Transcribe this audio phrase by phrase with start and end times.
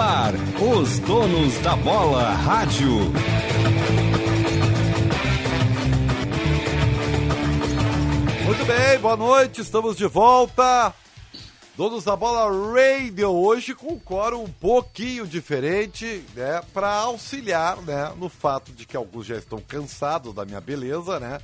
[0.00, 2.88] ar, os donos da bola rádio.
[8.44, 10.94] Muito bem, boa noite, estamos de volta.
[11.76, 18.12] Donos da Bola Radio hoje com um coro um pouquinho diferente, né, para auxiliar, né,
[18.18, 21.38] no fato de que alguns já estão cansados da minha beleza, né?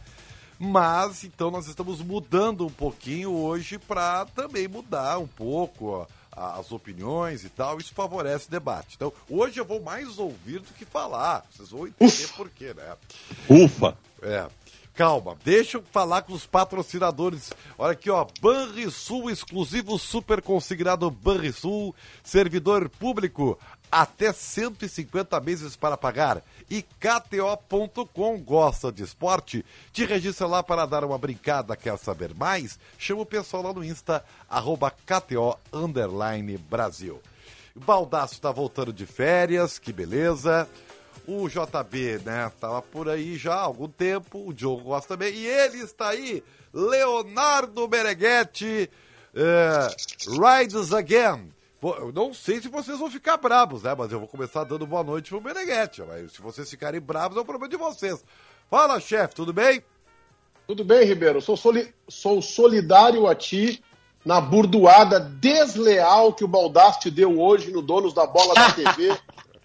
[0.58, 6.70] Mas então nós estamos mudando um pouquinho hoje para também mudar um pouco ó, as
[6.70, 8.94] opiniões e tal, isso favorece o debate.
[8.96, 11.44] Então, hoje eu vou mais ouvir do que falar.
[11.50, 12.34] Vocês vão entender Ufa.
[12.36, 12.96] por quê, né?
[13.48, 13.96] Ufa!
[14.22, 14.46] É.
[14.96, 17.52] Calma, deixa eu falar com os patrocinadores.
[17.76, 23.58] Olha aqui, ó, Banrisul exclusivo super consignado Banrisul, servidor público,
[23.90, 26.42] até 150 meses para pagar.
[26.68, 29.64] E KTO.com gosta de esporte?
[29.92, 32.78] Te registra lá para dar uma brincada, quer saber mais?
[32.98, 35.56] Chama o pessoal lá no Insta, arroba KTO
[36.68, 37.20] Brasil.
[37.74, 40.68] Baldaço tá voltando de férias, que beleza.
[41.26, 45.44] O JB, né, tava por aí já há algum tempo, o Diogo gosta também, e
[45.44, 46.42] ele está aí,
[46.72, 48.88] Leonardo Bereguete,
[49.34, 49.88] é,
[50.28, 51.55] Rides Again.
[51.94, 55.04] Eu não sei se vocês vão ficar bravos, né, mas eu vou começar dando boa
[55.04, 58.24] noite pro Bereguete, mas se vocês ficarem bravos é o problema de vocês.
[58.70, 59.82] Fala, chefe, tudo bem?
[60.66, 63.82] Tudo bem, Ribeiro, sou, soli sou solidário a ti
[64.24, 69.16] na burdoada desleal que o Baldaço te deu hoje no Donos da Bola da TV.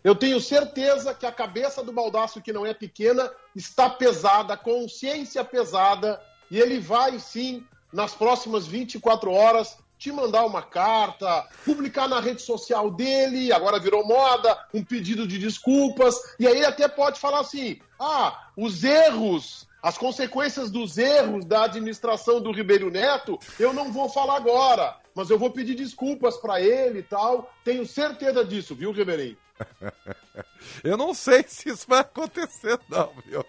[0.03, 5.43] Eu tenho certeza que a cabeça do Baldaço, que não é pequena, está pesada, consciência
[5.43, 12.19] pesada, e ele vai sim, nas próximas 24 horas, te mandar uma carta, publicar na
[12.19, 17.41] rede social dele, agora virou moda, um pedido de desculpas, e aí até pode falar
[17.41, 23.91] assim: ah, os erros as consequências dos erros da administração do Ribeiro Neto, eu não
[23.91, 27.51] vou falar agora, mas eu vou pedir desculpas para ele e tal.
[27.63, 29.37] Tenho certeza disso, viu, Ribeirinho?
[30.83, 33.43] eu não sei se isso vai acontecer, não, viu?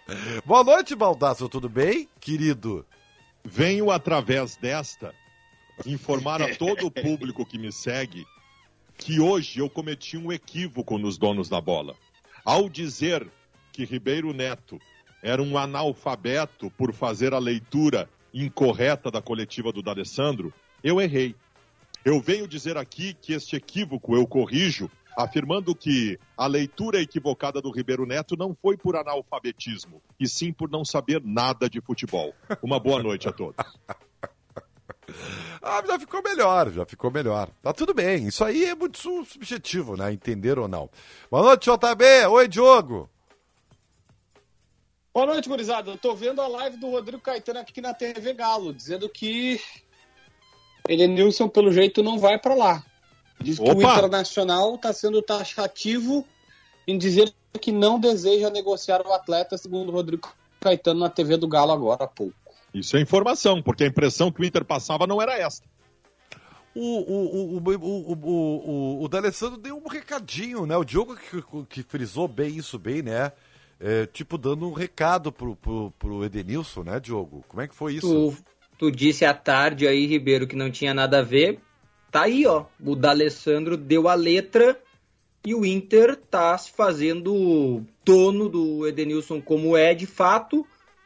[0.47, 2.87] Boa noite, Baldasso, tudo bem, querido?
[3.44, 5.15] Venho através desta
[5.87, 8.27] informar a todo o público que me segue
[8.97, 11.97] que hoje eu cometi um equívoco nos donos da bola.
[12.44, 13.27] Ao dizer
[13.72, 14.78] que Ribeiro Neto
[15.22, 20.53] era um analfabeto por fazer a leitura incorreta da coletiva do D'Alessandro,
[20.83, 21.34] eu errei.
[22.04, 27.71] Eu venho dizer aqui que este equívoco eu corrijo, afirmando que a leitura equivocada do
[27.71, 32.34] Ribeiro Neto não foi por analfabetismo, e sim por não saber nada de futebol.
[32.62, 33.56] Uma boa noite a todos.
[35.62, 37.49] Ah, já ficou melhor, já ficou melhor.
[37.62, 40.12] Tá tudo bem, isso aí é muito subjetivo, né?
[40.12, 40.91] Entender ou não.
[41.31, 42.27] Boa noite, JB.
[42.27, 43.09] Oi, Diogo.
[45.15, 45.91] Boa noite, gurizada.
[45.91, 49.61] Eu tô vendo a live do Rodrigo Caetano aqui na TV Galo, dizendo que
[50.89, 52.84] Edenilson, pelo jeito, não vai para lá.
[53.41, 53.71] Diz Opa!
[53.71, 56.27] que o Internacional está sendo taxativo
[56.87, 61.47] em dizer que não deseja negociar o atleta, segundo o Rodrigo Caetano na TV do
[61.47, 62.41] Galo agora há pouco.
[62.72, 65.62] Isso é informação, porque a impressão que o Inter passava não era essa.
[66.75, 70.77] O, o, o, o, o, o, o D'Alessandro deu um recadinho, né?
[70.77, 73.33] O Diogo que, que frisou bem isso bem, né?
[73.83, 77.44] é, tipo, dando um recado pro, pro, pro Edenilson, né, Diogo?
[77.49, 78.06] Como é que foi isso?
[78.06, 78.44] Tu,
[78.78, 81.59] tu disse à tarde aí, Ribeiro, que não tinha nada a ver.
[82.10, 82.66] Tá aí, ó.
[82.81, 84.81] O D'Alessandro deu a letra
[85.44, 90.65] e o Inter tá se fazendo dono do Edenilson como é de fato.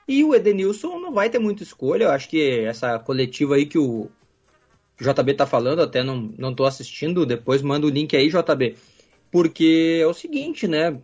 [0.08, 2.04] E o Edenilson não vai ter muita escolha.
[2.04, 4.08] Eu acho que essa coletiva aí que o
[5.00, 8.76] JB tá falando, até não, não tô assistindo, depois manda o link aí, JB.
[9.30, 10.98] Porque é o seguinte, né?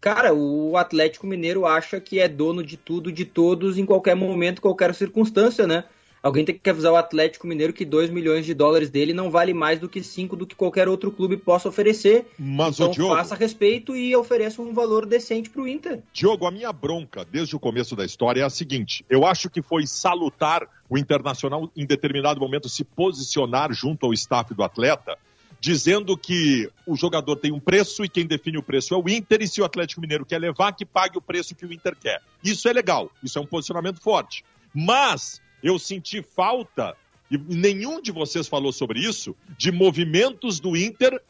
[0.00, 4.62] Cara, o Atlético Mineiro acha que é dono de tudo, de todos, em qualquer momento,
[4.62, 5.84] qualquer circunstância, né?
[6.22, 9.54] Alguém tem que avisar o Atlético Mineiro que 2 milhões de dólares dele não vale
[9.54, 12.26] mais do que 5 do que qualquer outro clube possa oferecer.
[12.38, 13.14] Mas, então, o Diogo...
[13.14, 16.00] faça respeito e ofereça um valor decente para o Inter.
[16.12, 19.62] Diogo, a minha bronca desde o começo da história é a seguinte: eu acho que
[19.62, 25.16] foi salutar o Internacional em determinado momento se posicionar junto ao staff do atleta
[25.60, 29.42] dizendo que o jogador tem um preço e quem define o preço é o Inter,
[29.42, 32.22] e se o Atlético Mineiro quer levar, que pague o preço que o Inter quer.
[32.42, 34.42] Isso é legal, isso é um posicionamento forte.
[34.74, 36.96] Mas eu senti falta,
[37.30, 41.20] e nenhum de vocês falou sobre isso, de movimentos do Inter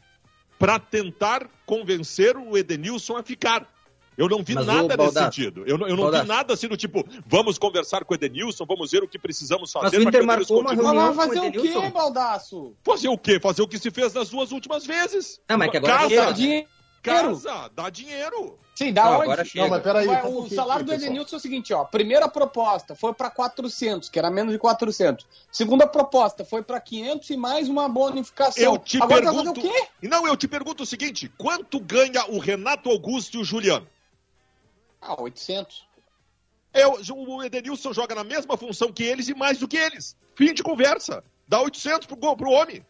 [0.59, 3.67] para tentar convencer o Edenilson a ficar.
[4.17, 5.65] Eu não vi Mas nada nesse sentido.
[5.67, 9.03] Eu, eu não vi nada assim do tipo, vamos conversar com o Edenilson, vamos ver
[9.03, 9.97] o que precisamos fazer.
[9.97, 12.75] Mas o Inter marcou uma reunião fazer o, o quê, Baldaço?
[12.85, 13.41] Fazer o quê?
[13.41, 15.41] Fazer o que se fez nas duas últimas vezes.
[15.49, 16.67] Não, mas que agora Casa.
[17.03, 18.59] Casa, dá dinheiro.
[18.81, 19.23] Sim, dá Não, onde?
[19.25, 19.65] agora chega.
[19.65, 20.07] Não, mas peraí.
[20.07, 21.05] Vai, um o salário aqui, do.
[21.05, 21.85] Edenilson é o seguinte, ó.
[21.85, 25.27] Primeira proposta foi para 400, que era menos de 400.
[25.53, 28.65] Segunda proposta foi para 500 e mais uma bonificação.
[28.65, 29.51] Eu te Agora pergunto.
[29.51, 29.87] o quê?
[30.01, 33.87] Não, eu te pergunto o seguinte: quanto ganha o Renato Augusto e o Juliano?
[34.99, 35.87] Ah, 800.
[36.73, 40.17] É, o Edenilson joga na mesma função que eles e mais do que eles.
[40.35, 41.23] Fim de conversa.
[41.47, 42.83] Dá 800 pro, pro homem.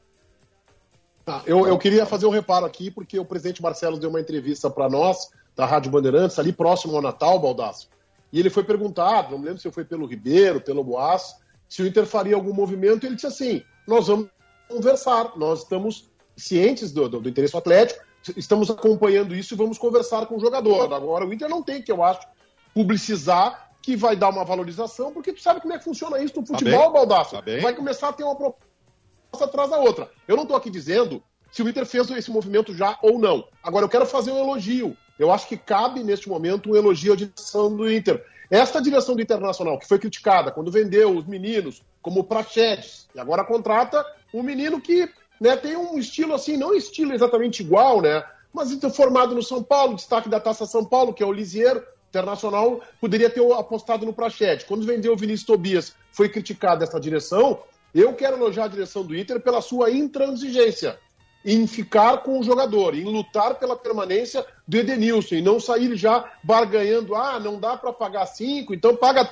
[1.24, 4.70] Tá, eu, eu queria fazer um reparo aqui, porque o presidente Marcelo deu uma entrevista
[4.70, 7.90] para nós, da Rádio Bandeirantes, ali próximo ao Natal, Baldaço.
[8.32, 11.36] E ele foi perguntado, não me lembro se foi pelo Ribeiro, pelo Boas,
[11.68, 13.04] se o Inter faria algum movimento.
[13.04, 14.30] E ele disse assim: nós vamos
[14.68, 18.02] conversar, nós estamos cientes do, do, do interesse do Atlético,
[18.36, 20.92] estamos acompanhando isso e vamos conversar com o jogador.
[20.94, 22.26] Agora, o Inter não tem, que eu acho,
[22.72, 26.46] publicizar que vai dar uma valorização, porque tu sabe como é que funciona isso no
[26.46, 27.36] futebol, bem, Baldaço.
[27.36, 30.10] tá vai começar a ter uma proposta atrás da outra.
[30.26, 33.46] Eu não estou aqui dizendo se o Inter fez esse movimento já ou não.
[33.62, 34.96] Agora, eu quero fazer um elogio.
[35.20, 38.24] Eu acho que cabe, neste momento, um elogio à direção do Inter.
[38.50, 43.44] Esta direção do Internacional, que foi criticada quando vendeu os meninos como Prachetes, e agora
[43.44, 44.02] contrata
[44.32, 45.06] um menino que
[45.38, 48.24] né, tem um estilo assim, não estilo exatamente igual, né?
[48.50, 51.84] Mas então, formado no São Paulo, destaque da Taça São Paulo, que é o Lisiero,
[52.08, 54.64] Internacional poderia ter apostado no Prachete.
[54.64, 57.60] Quando vendeu o Vinícius Tobias, foi criticada essa direção.
[57.94, 60.98] Eu quero elogiar a direção do Inter pela sua intransigência
[61.44, 66.30] em ficar com o jogador, em lutar pela permanência do Edenilson, e não sair já
[66.42, 69.30] barganhando, ah, não dá para pagar cinco, então paga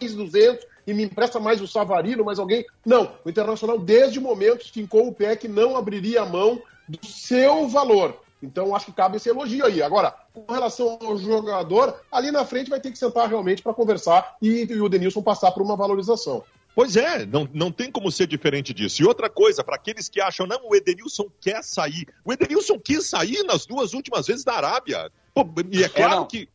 [0.00, 2.64] 200 e me empresta mais o Savarino, mais alguém.
[2.84, 7.06] Não, o Internacional desde o momento fincou o pé que não abriria a mão do
[7.06, 8.20] seu valor.
[8.42, 9.82] Então acho que cabe esse elogio aí.
[9.82, 14.36] Agora, com relação ao jogador, ali na frente vai ter que sentar realmente para conversar
[14.42, 16.44] e, e o Denilson passar por uma valorização.
[16.74, 19.00] Pois é, não, não tem como ser diferente disso.
[19.00, 22.06] E outra coisa, para aqueles que acham, não, o Edenilson quer sair.
[22.24, 25.10] O Edenilson quis sair nas duas últimas vezes da Arábia.
[25.32, 26.26] Pô, e é claro não.
[26.26, 26.48] que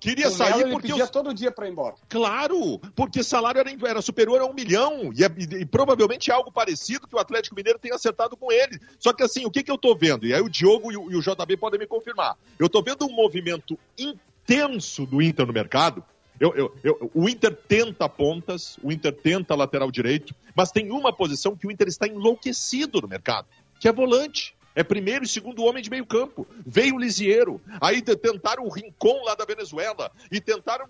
[0.00, 1.94] queria O sair Melo, ele porque pedia os- todo dia para ir embora.
[2.08, 6.34] Claro, porque salário era, era superior a um milhão e, é- e- e provavelmente é
[6.34, 8.78] algo parecido que o Atlético Mineiro tem acertado com ele.
[8.98, 10.26] Só que assim, o que, que eu tô vendo?
[10.26, 12.36] E aí o Diogo e o, e o JB podem me confirmar.
[12.58, 16.04] Eu tô vendo um movimento intenso do Inter no mercado.
[16.38, 21.12] Eu- eu- eu- o Inter tenta pontas, o Inter tenta lateral direito, mas tem uma
[21.12, 23.46] posição que o Inter está enlouquecido no mercado,
[23.78, 24.54] que é volante.
[24.76, 26.46] É primeiro e segundo homem de meio campo.
[26.66, 27.60] Veio o Lisieiro.
[27.80, 30.10] Aí te- tentaram o Rincon lá da Venezuela.
[30.32, 30.88] E tentaram,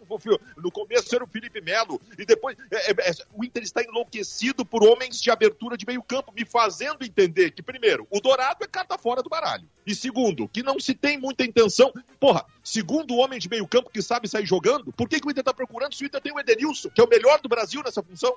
[0.56, 2.00] no começo era o Felipe Melo.
[2.18, 6.02] E depois, é- é- é- o Inter está enlouquecido por homens de abertura de meio
[6.02, 9.68] campo, me fazendo entender que, primeiro, o Dourado é carta fora do baralho.
[9.86, 11.92] E segundo, que não se tem muita intenção.
[12.18, 15.42] Porra, segundo homem de meio campo que sabe sair jogando, por que, que o Inter
[15.42, 18.02] está procurando se o Inter tem o Edenilson, que é o melhor do Brasil nessa
[18.02, 18.34] função?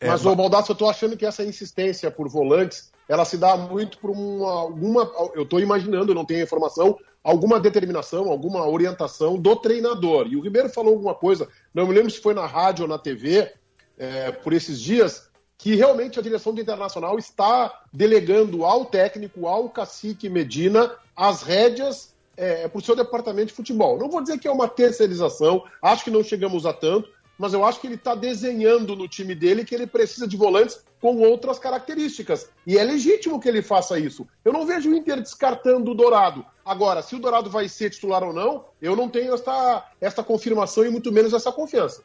[0.00, 3.56] É, Mas, ô Baldassi, eu tô achando que essa insistência por volantes, ela se dá
[3.56, 9.38] muito por uma, alguma, eu tô imaginando, eu não tenho informação, alguma determinação, alguma orientação
[9.38, 10.26] do treinador.
[10.28, 12.98] E o Ribeiro falou alguma coisa, não me lembro se foi na rádio ou na
[12.98, 13.52] TV,
[13.96, 19.70] é, por esses dias, que realmente a direção do Internacional está delegando ao técnico, ao
[19.70, 23.98] cacique Medina, as rédeas é, para o seu departamento de futebol.
[23.98, 27.08] Não vou dizer que é uma terceirização, acho que não chegamos a tanto,
[27.38, 30.84] mas eu acho que ele está desenhando no time dele que ele precisa de volantes
[31.00, 32.48] com outras características.
[32.66, 34.26] E é legítimo que ele faça isso.
[34.44, 36.44] Eu não vejo o Inter descartando o Dourado.
[36.64, 40.84] Agora, se o Dourado vai ser titular ou não, eu não tenho esta, esta confirmação
[40.84, 42.02] e muito menos essa confiança.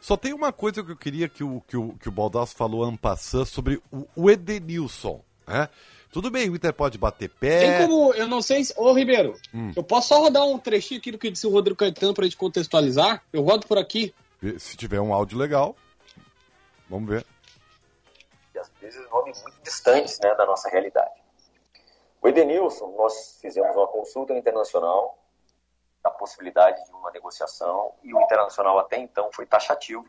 [0.00, 2.84] Só tem uma coisa que eu queria que o, que o, que o Baldasso falou
[2.84, 5.22] ampassando sobre o, o Edenilson.
[5.46, 5.68] Né?
[6.12, 7.60] Tudo bem, o Inter pode bater pé.
[7.78, 8.72] Tem como, eu não sei se.
[8.76, 9.72] Ô, Ribeiro, Hum.
[9.74, 12.36] eu posso só rodar um trechinho aqui do que disse o Rodrigo Caetano pra gente
[12.36, 13.22] contextualizar?
[13.32, 14.14] Eu rodo por aqui.
[14.58, 15.74] Se tiver um áudio legal.
[16.88, 17.26] Vamos ver.
[18.54, 21.22] e às vezes nomes muito distantes né, da nossa realidade.
[22.20, 25.18] O Edenilson, nós fizemos uma consulta internacional
[26.02, 30.06] da possibilidade de uma negociação e o internacional até então foi taxativo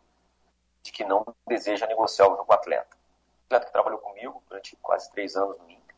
[0.84, 2.96] de que não deseja negociar o atleta.
[2.96, 5.96] O atleta que trabalhou comigo durante quase três anos no Inter.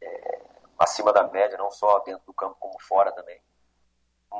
[0.00, 0.40] É,
[0.78, 3.40] acima da média, não só dentro do campo como fora também.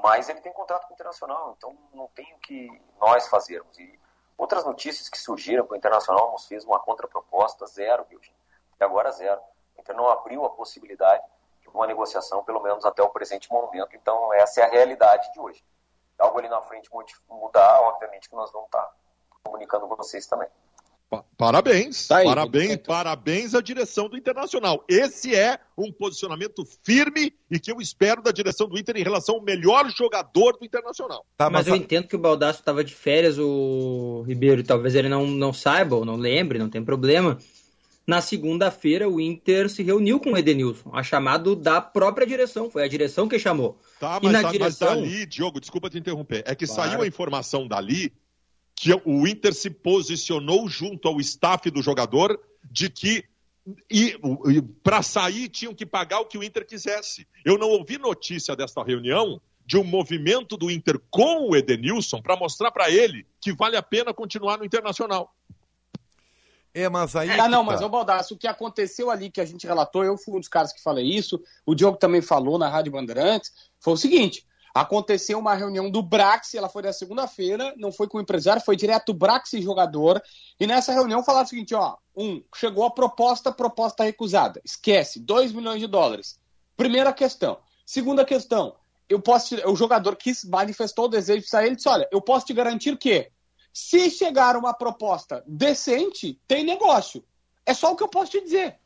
[0.00, 3.78] Mas ele tem contrato com o Internacional, então não tem o que nós fazermos.
[3.78, 4.00] E
[4.38, 8.34] outras notícias que surgiram que o Internacional nos fez uma contraproposta zero, gente?
[8.80, 9.40] E agora zero.
[9.76, 11.24] O Inter não abriu a possibilidade
[11.60, 13.94] de uma negociação, pelo menos até o presente momento.
[13.94, 15.64] Então essa é a realidade de hoje.
[16.18, 16.88] Algo ali na frente
[17.28, 18.90] mudar, obviamente que nós vamos estar
[19.42, 20.48] comunicando com vocês também.
[21.12, 24.82] Pa- Parabéns, Tá aí, parabéns, parabéns à direção do Internacional.
[24.88, 29.34] Esse é um posicionamento firme e que eu espero da direção do Inter em relação
[29.34, 31.26] ao melhor jogador do Internacional.
[31.36, 35.10] Tá, Mas eu a- entendo que o Baldasso estava de férias, o Ribeiro, talvez ele
[35.10, 37.36] não, não saiba ou não lembre, não tem problema.
[38.06, 42.82] Na segunda-feira, o Inter se reuniu com o Edenilson, a chamado da própria direção, foi
[42.84, 43.78] a direção que chamou.
[44.00, 44.88] Tá, mas, e na direção...
[44.88, 46.90] mas dali, Diogo, desculpa te interromper, é que claro.
[46.90, 48.12] saiu a informação dali
[48.74, 53.24] que o Inter se posicionou junto ao staff do jogador de que
[53.88, 57.26] e, e para sair tinham que pagar o que o Inter quisesse.
[57.44, 62.36] Eu não ouvi notícia desta reunião de um movimento do Inter com o Edenilson para
[62.36, 65.32] mostrar para ele que vale a pena continuar no Internacional.
[66.74, 67.30] É, mas aí.
[67.30, 67.72] Ah, não, tá.
[67.72, 70.48] mas, ô Baldasso, o que aconteceu ali que a gente relatou, eu fui um dos
[70.48, 75.38] caras que falei isso, o Diogo também falou na Rádio Bandeirantes, foi o seguinte: aconteceu
[75.38, 79.12] uma reunião do Brax, ela foi na segunda-feira, não foi com o empresário, foi direto
[79.12, 80.22] Brax e jogador,
[80.58, 85.52] e nessa reunião falaram o seguinte: ó, um, chegou a proposta, proposta recusada, esquece, 2
[85.52, 86.40] milhões de dólares.
[86.76, 87.58] Primeira questão.
[87.84, 88.74] Segunda questão,
[89.08, 92.20] eu posso te, o jogador que manifestou o desejo de sair, ele disse: olha, eu
[92.20, 93.30] posso te garantir que
[93.72, 97.24] se chegar uma proposta decente, tem negócio.
[97.64, 98.78] É só o que eu posso te dizer.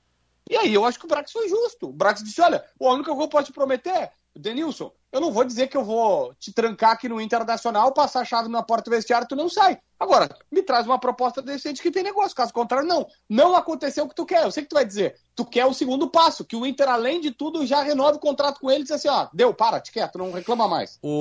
[0.49, 1.89] E aí eu acho que o Brax foi justo.
[1.89, 5.45] O Brax disse: olha, o único que eu posso te prometer, Denilson, eu não vou
[5.45, 8.95] dizer que eu vou te trancar aqui no Internacional, passar a chave na porta do
[8.95, 9.79] vestiário e tu não sai.
[9.99, 12.37] Agora, me traz uma proposta decente que tem negócio.
[12.37, 13.07] Caso contrário, não.
[13.29, 14.45] Não aconteceu o que tu quer.
[14.45, 15.17] Eu sei que tu vai dizer.
[15.35, 18.61] Tu quer o segundo passo, que o Inter, além de tudo, já renova o contrato
[18.61, 20.99] com ele e diz assim, ó, deu, para, te quieto, não reclama mais.
[21.01, 21.21] O...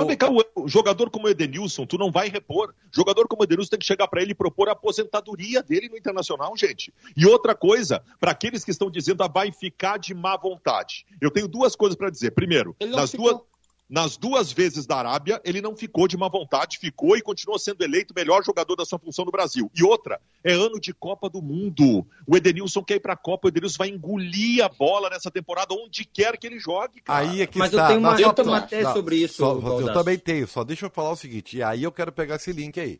[0.56, 2.74] o jogador como o Edenilson, tu não vai repor.
[2.94, 5.98] Jogador como o Edenilson tem que chegar para ele e propor a aposentadoria dele no
[5.98, 6.94] Internacional, gente.
[7.16, 11.06] E outra coisa, para aqueles que estão dizendo, ah, vai ficar de má vontade.
[11.22, 12.32] Eu tenho duas coisas para dizer.
[12.32, 13.30] Primeiro, nas ficou...
[13.30, 13.55] duas
[13.89, 17.84] nas duas vezes da Arábia, ele não ficou de má vontade, ficou e continuou sendo
[17.84, 19.70] eleito o melhor jogador da sua função no Brasil.
[19.75, 22.06] E outra, é ano de Copa do Mundo.
[22.27, 25.74] O Edenilson quer ir para a Copa, o Edenilson vai engolir a bola nessa temporada
[25.75, 27.01] onde quer que ele jogue.
[27.01, 27.30] Cara.
[27.30, 27.84] Aí é que Mas está.
[27.84, 29.36] eu tenho uma, eu tenho uma tese sobre isso.
[29.36, 32.36] Só, eu também tenho, só deixa eu falar o seguinte, e aí eu quero pegar
[32.36, 33.00] esse link aí.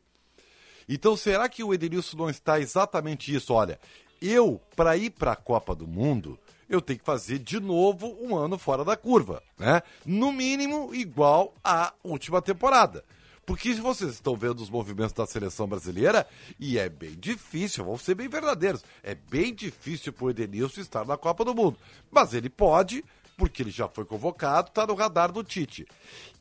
[0.88, 3.52] Então, será que o Edenilson não está exatamente isso?
[3.54, 3.80] Olha,
[4.22, 6.38] eu, para ir para a Copa do Mundo,
[6.70, 9.82] eu tenho que fazer de novo um ano fora da curva, né?
[10.06, 13.04] No mínimo igual à última temporada.
[13.46, 16.28] Porque vocês estão vendo os movimentos da seleção brasileira,
[16.60, 21.16] e é bem difícil, vamos ser bem verdadeiros, é bem difícil pro Edenilson estar na
[21.16, 21.78] Copa do Mundo.
[22.10, 23.06] Mas ele pode,
[23.38, 25.88] porque ele já foi convocado, está no radar do Tite.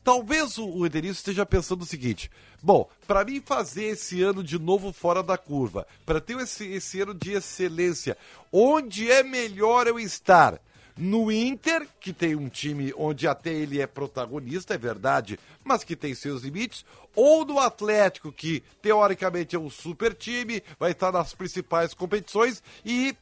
[0.03, 2.29] Talvez o Edenilson esteja pensando o seguinte:
[2.61, 7.01] bom, para mim fazer esse ano de novo fora da curva, para ter esse, esse
[7.01, 8.17] ano de excelência,
[8.51, 10.59] onde é melhor eu estar?
[10.97, 15.93] No Inter, que tem um time onde até ele é protagonista, é verdade, mas que
[15.93, 21.33] tem seus limites, ou no Atlético, que teoricamente é um super time, vai estar nas
[21.33, 23.13] principais competições e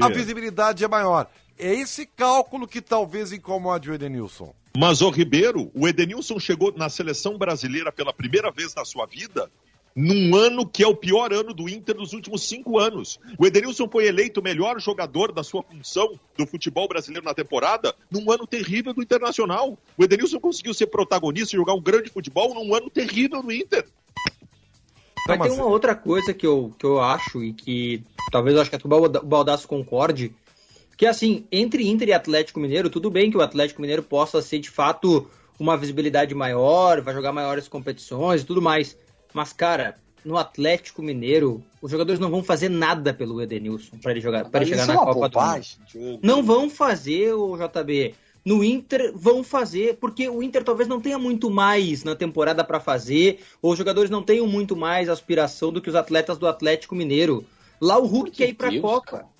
[0.00, 1.28] a visibilidade é maior.
[1.58, 4.54] É esse cálculo que talvez incomode o Edenilson.
[4.76, 9.50] Mas o Ribeiro, o Edenilson chegou na seleção brasileira pela primeira vez na sua vida
[9.94, 13.20] num ano que é o pior ano do Inter dos últimos cinco anos.
[13.38, 17.94] O Edenilson foi eleito o melhor jogador da sua função do futebol brasileiro na temporada
[18.10, 19.78] num ano terrível do Internacional.
[19.96, 23.86] O Edenilson conseguiu ser protagonista e jogar um grande futebol num ano terrível do Inter.
[25.28, 28.70] Mas tem uma outra coisa que eu, que eu acho e que talvez eu acho
[28.70, 30.34] que o Baldasso concorde,
[31.02, 34.60] que assim, entre Inter e Atlético Mineiro, tudo bem que o Atlético Mineiro possa ser
[34.60, 35.28] de fato
[35.58, 38.96] uma visibilidade maior, vai jogar maiores competições e tudo mais.
[39.34, 44.20] Mas, cara, no Atlético Mineiro, os jogadores não vão fazer nada pelo Edenilson para ele
[44.20, 46.20] jogar, para ele chegar na é Copa bobagem, do Mundo.
[46.22, 48.14] Não vão fazer o JB.
[48.44, 52.78] No Inter vão fazer, porque o Inter talvez não tenha muito mais na temporada para
[52.78, 56.94] fazer, ou os jogadores não tenham muito mais aspiração do que os atletas do Atlético
[56.94, 57.44] Mineiro.
[57.80, 59.10] Lá o Hulk quer ir pra Deus, Copa.
[59.10, 59.31] Cara.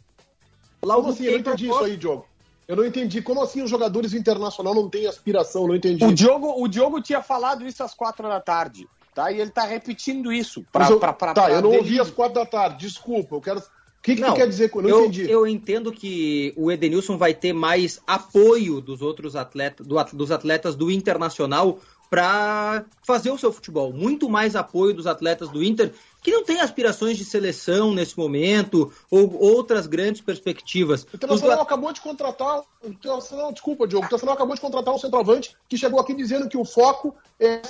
[0.85, 1.25] Lá Como assim?
[1.25, 2.27] Eu não entendi isso aí, Diogo.
[2.67, 3.23] Eu não entendi.
[3.23, 5.67] Como assim os jogadores do Internacional não têm aspiração?
[5.67, 6.05] Não entendi.
[6.05, 9.31] O Diogo, o Diogo tinha falado isso às quatro da tarde, tá?
[9.31, 10.65] E ele tá repetindo isso.
[10.73, 12.87] Pra, eu, pra, pra, tá, pra eu não ouvi às quatro da tarde.
[12.87, 13.61] Desculpa, eu quero...
[13.61, 13.65] O
[14.03, 15.31] que, que não, quer dizer com eu, não entendi?
[15.31, 20.75] Eu entendo que o Edenilson vai ter mais apoio dos outros atletas, do, dos atletas
[20.75, 21.79] do Internacional
[22.11, 23.93] para fazer o seu futebol.
[23.93, 28.93] Muito mais apoio dos atletas do Inter que não tem aspirações de seleção nesse momento,
[29.11, 31.03] ou outras grandes perspectivas.
[31.05, 31.63] O Internacional Os...
[31.63, 36.01] acabou de contratar, Internacional, desculpa, Diogo, o Internacional acabou de contratar um centroavante que chegou
[36.01, 37.61] aqui dizendo que o foco é,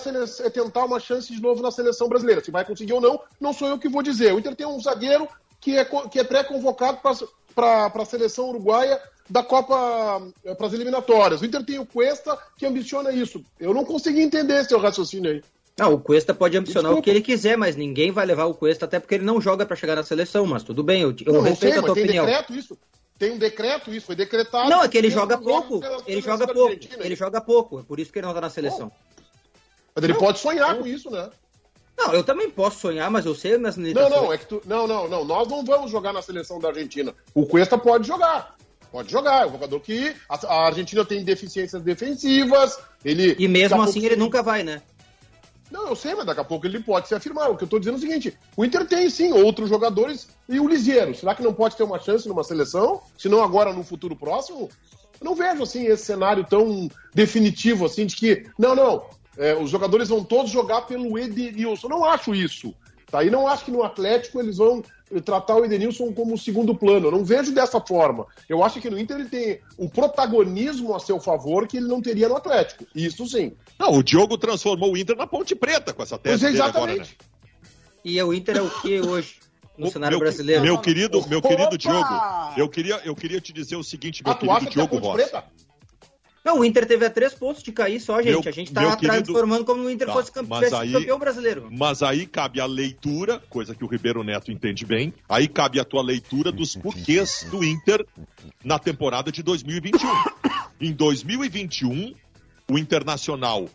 [0.40, 2.44] é, tentar uma chance de novo na seleção brasileira.
[2.44, 4.34] Se vai conseguir ou não, não sou eu que vou dizer.
[4.34, 5.26] O Inter tem um zagueiro
[5.60, 6.98] que é, que é pré-convocado
[7.54, 11.40] para a seleção uruguaia da Copa eh, para as eliminatórias.
[11.40, 13.42] O Inter tem o Cuesta que ambiciona isso.
[13.58, 15.42] Eu não consegui entender seu raciocínio aí.
[15.78, 18.84] Não, o Cuesta pode ambicionar o que ele quiser, mas ninguém vai levar o Cuesta
[18.84, 21.40] até porque ele não joga para chegar na seleção, mas tudo bem, eu, eu não,
[21.40, 22.26] respeito sei, a tua tem opinião.
[22.26, 22.78] Decreto isso.
[23.18, 24.68] Tem um decreto, isso foi decretado.
[24.68, 25.80] Não, é que ele joga pouco.
[26.06, 26.76] Ele joga pouco.
[26.98, 28.90] Ele joga pouco, é por isso que ele não tá na seleção.
[29.94, 30.82] Mas ele não, pode sonhar não.
[30.82, 31.30] com isso, né?
[31.96, 34.62] Não, eu também posso sonhar, mas eu sei minhas Não, não, é que tu.
[34.66, 35.24] Não, não, não.
[35.24, 37.14] Nós não vamos jogar na seleção da Argentina.
[37.34, 38.56] O Cuesta pode jogar.
[38.90, 39.44] Pode jogar.
[39.44, 40.14] É um jogador que.
[40.28, 42.78] A, Argentina tem deficiências defensivas.
[43.04, 43.36] Ele.
[43.38, 44.82] E mesmo assim ele nunca vai, né?
[45.72, 47.50] Não, eu sei, mas daqui a pouco ele pode se afirmar.
[47.50, 50.60] O que eu tô dizendo é o seguinte: o Inter tem sim outros jogadores e
[50.60, 51.14] o Lisieiro.
[51.14, 53.00] Será que não pode ter uma chance numa seleção?
[53.16, 54.68] Se não agora, no futuro próximo?
[55.18, 58.46] Eu não vejo assim esse cenário tão definitivo assim de que.
[58.58, 59.06] Não, não.
[59.38, 61.86] é, os jogadores vão todos jogar pelo Edenilson.
[61.86, 62.74] Eu não acho isso.
[63.10, 63.24] Tá?
[63.24, 64.82] E não acho que no Atlético eles vão
[65.20, 67.08] tratar o Edenilson como segundo plano.
[67.08, 68.26] Eu não vejo dessa forma.
[68.48, 72.00] Eu acho que no Inter ele tem o protagonismo a seu favor que ele não
[72.00, 72.86] teria no Atlético.
[72.94, 73.52] Isso sim.
[73.78, 76.62] Não, o Diogo transformou o Inter na Ponte Preta com essa tese Pois é, dele
[76.62, 76.92] agora, né?
[77.02, 77.18] exatamente.
[78.04, 79.34] E o Inter é o que hoje
[79.76, 80.62] no O- cenário meu, brasileiro?
[80.62, 81.48] Meu querido, meu Opa!
[81.48, 82.08] querido Diogo,
[82.56, 85.28] eu queria, eu queria te dizer o seguinte, meu Ah, querido que é Diogo Rossi.
[85.30, 85.44] Preta?
[86.44, 88.32] Não, o Inter teve a três pontos de cair só, gente.
[88.32, 90.92] Meu- a gente tá transformando como se o Inter Tá, fosse campe- mas tivesse aí-
[90.92, 91.68] campeão brasileiro.
[91.70, 95.84] Mas aí cabe a leitura, coisa que o Ribeiro Neto entende bem, aí cabe a
[95.84, 98.04] tua leitura dos porquês do Inter
[98.64, 100.08] na temporada de 2021.
[100.80, 102.12] Em 2021,
[102.68, 103.68] o Internacional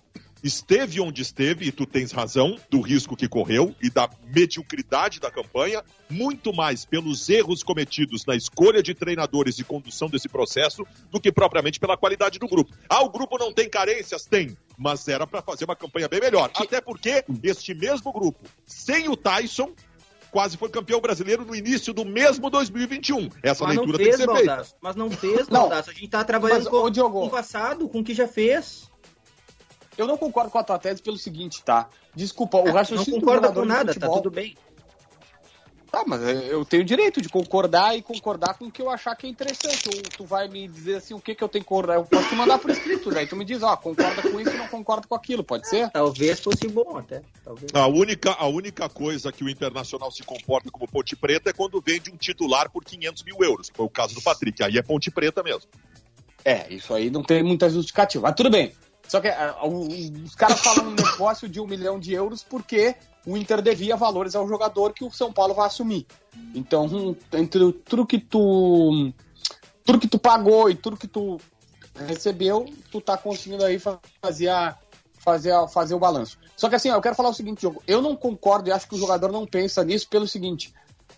[0.44, 5.30] esteve onde esteve, e tu tens razão, do risco que correu e da mediocridade da
[5.32, 11.20] campanha, muito mais pelos erros cometidos na escolha de treinadores e condução desse processo do
[11.20, 12.72] que propriamente pela qualidade do grupo.
[12.90, 14.26] Ah, o grupo não tem carências?
[14.26, 16.50] Tem, mas era para fazer uma campanha bem melhor.
[16.56, 19.72] Até porque este mesmo grupo, sem o Tyson,
[20.32, 23.30] quase foi campeão brasileiro no início do mesmo 2021.
[23.42, 24.46] Essa Mas leitura tem que fez, ser feita.
[24.48, 24.76] Baldasso.
[24.82, 25.62] Mas não fez, Não.
[25.62, 25.90] Baldasso.
[25.90, 28.88] A gente tá trabalhando Mas, com, Diogo- com o passado, com o que já fez.
[29.98, 31.90] Eu não concordo com a tua tese pelo seguinte, tá?
[32.16, 34.56] Desculpa, o não raciocínio do concorda com nada, tá futebol- tudo bem.
[35.90, 39.16] Tá, mas eu tenho o direito de concordar e concordar com o que eu achar
[39.16, 39.88] que é interessante.
[39.88, 41.96] Ou tu vai me dizer assim, o que, que eu tenho que concordar?
[41.96, 44.58] Eu posso te mandar por escrito, daí tu me diz, ó, concorda com isso e
[44.58, 45.90] não concorda com aquilo, pode ser?
[45.92, 47.22] Talvez fosse bom até.
[47.42, 47.72] Talvez.
[47.74, 51.82] A única, a única coisa que o Internacional se comporta como Ponte Preta é quando
[51.82, 53.72] vende um titular por 500 mil euros.
[53.74, 54.62] Foi o caso do Patrick.
[54.62, 55.70] Aí é Ponte Preta mesmo.
[56.44, 58.24] É, isso aí não tem muita justificativa.
[58.28, 58.74] Mas tudo bem.
[59.08, 59.30] Só que
[59.64, 59.88] o-
[60.26, 62.96] os caras falam um negócio de um milhão de euros porque
[63.26, 66.06] o Inter devia valores ao jogador que o São Paulo vai assumir.
[66.54, 69.12] Então, entre tudo que tu.
[69.86, 71.40] Tudo que tu pagou e tudo que tu
[72.06, 74.78] recebeu, tu tá conseguindo aí fa- fazer, a-
[75.20, 76.38] fazer, a- fazer o balanço.
[76.58, 77.82] Só que assim, eu quero falar o seguinte, jogo.
[77.88, 80.74] Eu não concordo e acho que o jogador não pensa nisso pelo seguinte.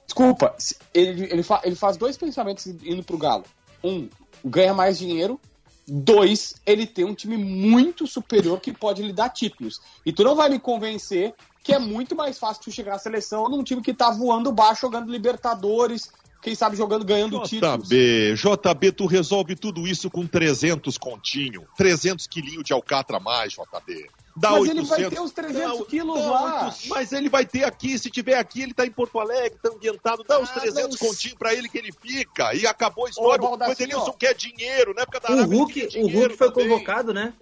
[0.06, 0.56] Desculpa,
[0.94, 3.44] ele, ele, fa- ele faz dois pensamentos indo pro Galo.
[3.84, 4.08] Um,
[4.46, 5.40] ganha mais dinheiro.
[5.89, 9.82] Dois, ele tem um time muito superior que pode lhe dar títulos.
[10.06, 13.49] E tu não vai me convencer que é muito mais fácil tu chegar na seleção
[13.49, 17.88] num time que tá voando baixo, jogando Libertadores, quem sabe jogando, ganhando títulos.
[17.89, 21.65] JB, JB, tu resolve tudo isso com 300 continho.
[21.78, 24.10] 300 quilinhos de alcatra a mais, JB.
[24.38, 24.91] Dá Mas 800.
[24.91, 26.65] ele vai ter os 300 Dá- quilos dá lá.
[26.67, 29.69] 800, Mas ele vai ter aqui, se tiver aqui, ele tá em Porto Alegre, tá
[29.69, 30.23] ambientado.
[30.25, 31.08] Dá uns Ah, 300 não.
[31.10, 32.54] continho pra ele que ele fica.
[32.56, 33.43] E acabou a história.
[33.43, 36.69] Ô, o Baldassi, Edenilson quer dinheiro, na época da O Hulk, o Hulk foi também.
[36.69, 37.34] convocado, né?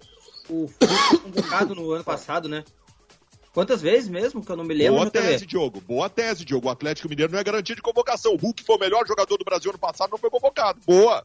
[0.48, 2.64] O Hulk foi convocado no ano passado, né?
[3.58, 4.40] Quantas vezes mesmo?
[4.44, 4.94] Que eu não me lembro.
[5.00, 5.80] Boa tese, Diogo.
[5.80, 6.68] Boa tese, Diogo.
[6.68, 8.32] O Atlético Mineiro não é garantia de convocação.
[8.34, 10.78] O Hulk foi o melhor jogador do Brasil ano passado, não foi convocado.
[10.86, 11.24] Boa.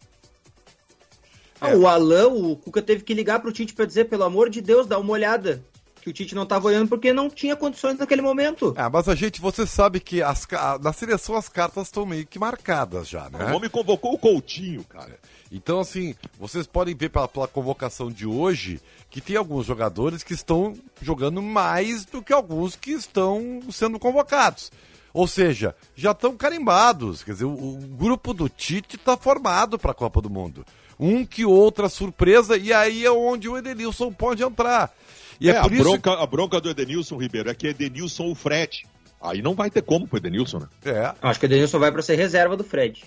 [1.61, 4.61] Ah, O Alan, o Cuca teve que ligar pro Tite pra dizer, pelo amor de
[4.61, 5.63] Deus, dá uma olhada.
[6.01, 8.73] Que o Tite não tava olhando porque não tinha condições naquele momento.
[8.75, 12.25] Ah, mas a gente, você sabe que as, ca- na seleção as cartas estão meio
[12.25, 13.51] que marcadas já, né?
[13.51, 15.17] O homem convocou o Coutinho, cara.
[15.53, 20.33] Então, assim, vocês podem ver pela, pela convocação de hoje que tem alguns jogadores que
[20.33, 24.71] estão jogando mais do que alguns que estão sendo convocados.
[25.13, 27.23] Ou seja, já estão carimbados.
[27.23, 30.65] Quer dizer, o, o grupo do Tite está formado para a Copa do Mundo.
[30.99, 34.91] Um que outra surpresa, e aí é onde o Edenilson pode entrar.
[35.39, 37.69] E é, É, por a, isso bronca, a bronca do Edenilson Ribeiro é que é
[37.69, 38.87] Edenilson o Fred.
[39.21, 40.67] Aí não vai ter como pro Edenilson, né?
[40.83, 43.03] É, Acho que o Denilson vai pra ser reserva do Fred.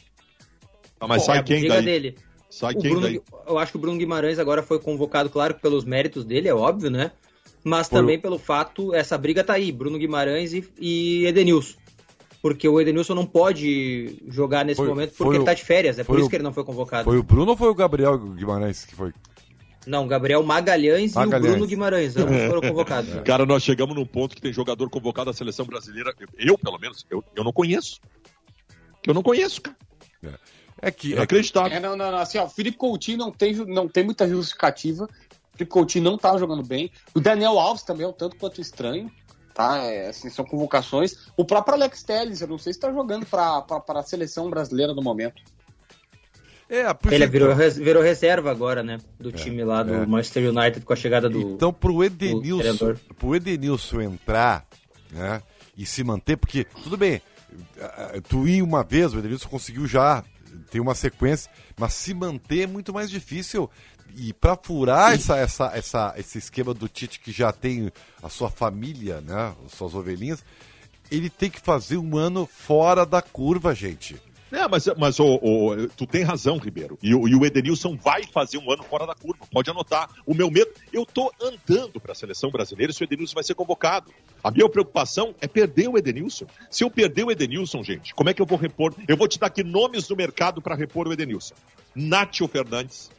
[1.00, 1.84] Ah, mas é sai a quem daí?
[1.84, 2.16] dele.
[2.48, 3.20] Sai O quem Bruno, daí?
[3.46, 6.90] eu acho que o Bruno Guimarães agora foi convocado, claro, pelos méritos dele, é óbvio,
[6.90, 7.10] né?
[7.64, 11.76] Mas o- também pelo fato, essa briga tá aí, Bruno Guimarães e, e Edenilson.
[12.40, 15.98] Porque o Edenilson não pode jogar nesse Foi- momento porque o- ele tá de férias,
[15.98, 17.04] é por isso o- que ele não foi convocado.
[17.04, 19.12] foi o Bruno ou foi o Gabriel Guimarães que foi?
[19.84, 21.44] Não, Gabriel Magalhães, e Magalhães.
[21.44, 23.20] o Bruno Guimarães, ambos foram convocados.
[23.24, 26.12] Cara, nós chegamos num ponto que tem jogador convocado à seleção brasileira.
[26.18, 28.00] Eu, eu, pelo menos, eu, eu não conheço.
[29.06, 29.76] Eu não conheço, cara.
[30.24, 30.28] É
[30.90, 31.76] que, É é, inacreditável.
[31.76, 32.18] É, não, não, não.
[32.18, 35.04] Assim, ó, o Felipe Coutinho não tem, não tem muita justificativa.
[35.04, 36.90] O Felipe Coutinho não tá jogando bem.
[37.14, 39.10] O Daniel Alves também é um tanto quanto estranho.
[39.54, 39.78] Tá?
[39.78, 41.16] É, assim, são convocações.
[41.34, 44.92] O próprio Alex Telles, eu não sei se tá jogando pra, pra, pra seleção brasileira
[44.92, 45.42] no momento.
[46.68, 48.98] é, por Ele virou, virou reserva agora, né?
[49.18, 50.06] Do time lá do é.
[50.06, 51.40] Manchester United com a chegada do.
[51.40, 54.66] Então, pro Edenilson, pro Edenilson entrar,
[55.10, 55.40] né?
[55.74, 57.22] E se manter, porque, tudo bem,
[58.28, 60.22] tu ir uma vez, o Edenilson conseguiu já
[60.70, 63.70] ter uma sequência, mas se manter é muito mais difícil.
[64.16, 67.92] E para furar essa, essa, essa, esse esquema do Tite que já tem
[68.22, 69.54] a sua família, né?
[69.64, 70.44] As suas ovelhinhas,
[71.10, 74.20] ele tem que fazer um ano fora da curva, gente.
[74.52, 76.96] É, mas, mas oh, oh, tu tem razão, Ribeiro.
[77.02, 79.44] E, e, o Edenilson vai fazer um ano fora da curva.
[79.50, 80.08] Pode anotar.
[80.24, 80.70] O meu medo.
[80.92, 84.12] Eu tô andando para a seleção brasileira se o Edenilson vai ser convocado.
[84.44, 86.46] A minha preocupação é perder o Edenilson.
[86.70, 88.94] Se eu perder o Edenilson, gente, como é que eu vou repor?
[89.08, 91.54] Eu vou te dar aqui nomes do mercado para repor o Edenilson:
[91.94, 93.10] Nátio Fernandes,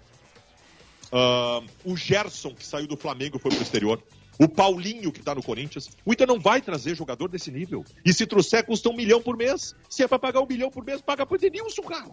[1.11, 4.01] uh, o Gerson, que saiu do Flamengo foi pro exterior
[4.39, 5.89] o Paulinho, que está no Corinthians.
[6.05, 7.83] O Inter não vai trazer jogador desse nível.
[8.05, 9.75] E se trouxer, custa um milhão por mês.
[9.89, 12.11] Se é para pagar um milhão por mês, paga pro Edenilson, cara.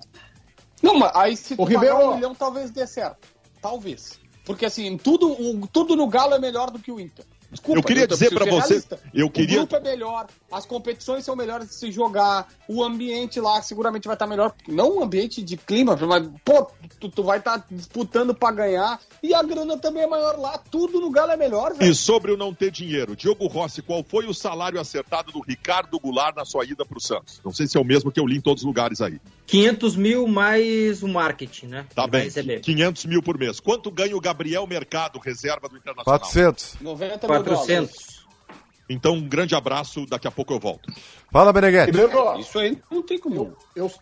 [0.82, 3.28] Não, mas aí se tu pagar um milhão, talvez dê certo.
[3.60, 4.18] Talvez.
[4.44, 7.24] Porque assim, tudo, o, tudo no Galo é melhor do que o Inter.
[7.54, 8.82] Desculpa, eu queria dizer para você,
[9.14, 9.62] eu queria.
[9.62, 14.06] O grupo é melhor, as competições são melhores de se jogar, o ambiente lá seguramente
[14.06, 18.34] vai estar melhor, não um ambiente de clima, mas pô, tu, tu vai estar disputando
[18.34, 21.90] para ganhar e a grana também é maior lá, tudo no Galo é melhor, velho.
[21.90, 25.98] E sobre o não ter dinheiro, Diogo Rossi, qual foi o salário acertado do Ricardo
[26.00, 27.40] Goulart na sua ida para o Santos?
[27.44, 29.20] Não sei se é o mesmo que eu li em todos os lugares aí.
[29.46, 31.86] 500 mil mais o marketing, né?
[31.94, 32.28] Tá bem,
[32.60, 33.60] 500 mil por mês.
[33.60, 36.18] Quanto ganha o Gabriel Mercado, reserva do Internacional?
[36.18, 36.76] 400.
[36.80, 38.24] 90 mil 400.
[38.88, 40.92] Então, um grande abraço, daqui a pouco eu volto.
[41.30, 41.98] Fala, Beneguete.
[41.98, 43.56] É, isso aí não tem como.
[43.74, 43.92] Eu, eu,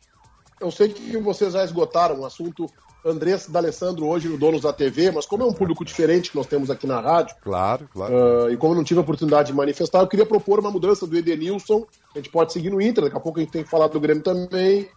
[0.60, 2.66] eu, sei que vocês já esgotaram o assunto
[3.04, 6.46] Andrés D'Alessandro hoje no Donos da TV, mas como é um público diferente que nós
[6.46, 8.14] temos aqui na rádio, claro, claro.
[8.14, 11.06] Uh, e como eu não tive a oportunidade de manifestar, eu queria propor uma mudança
[11.06, 11.84] do Edenilson.
[12.14, 14.00] A gente pode seguir no Inter, daqui a pouco a gente tem que falar do
[14.00, 14.88] Grêmio também,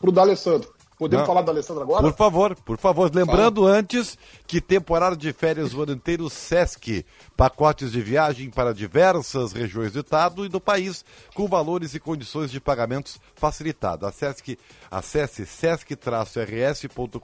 [0.00, 0.78] pro D'Alessandro.
[0.98, 1.26] Podemos Não.
[1.26, 2.02] falar da Alessandra agora?
[2.02, 3.08] Por favor, por favor.
[3.14, 3.76] Lembrando Fala.
[3.76, 7.06] antes que temporada de férias o ano inteiro Sesc.
[7.36, 12.50] Pacotes de viagem para diversas regiões do estado e do país, com valores e condições
[12.50, 14.08] de pagamentos facilitados.
[14.08, 14.58] Acesse,
[14.90, 17.18] acesse sesc-rs.com.br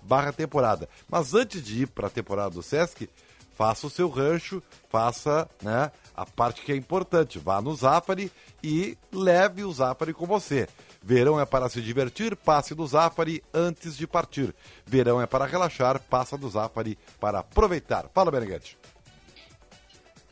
[0.00, 0.88] barra temporada.
[1.10, 3.10] Mas antes de ir para a temporada do Sesc,
[3.56, 7.40] faça o seu rancho, faça né, a parte que é importante.
[7.40, 8.30] Vá no Zafari
[8.62, 10.68] e leve o Zafari com você.
[11.02, 14.54] Verão é para se divertir, passe do Zafari antes de partir.
[14.86, 18.08] Verão é para relaxar, passa do Zafari para aproveitar.
[18.14, 18.78] Fala, Beneguete.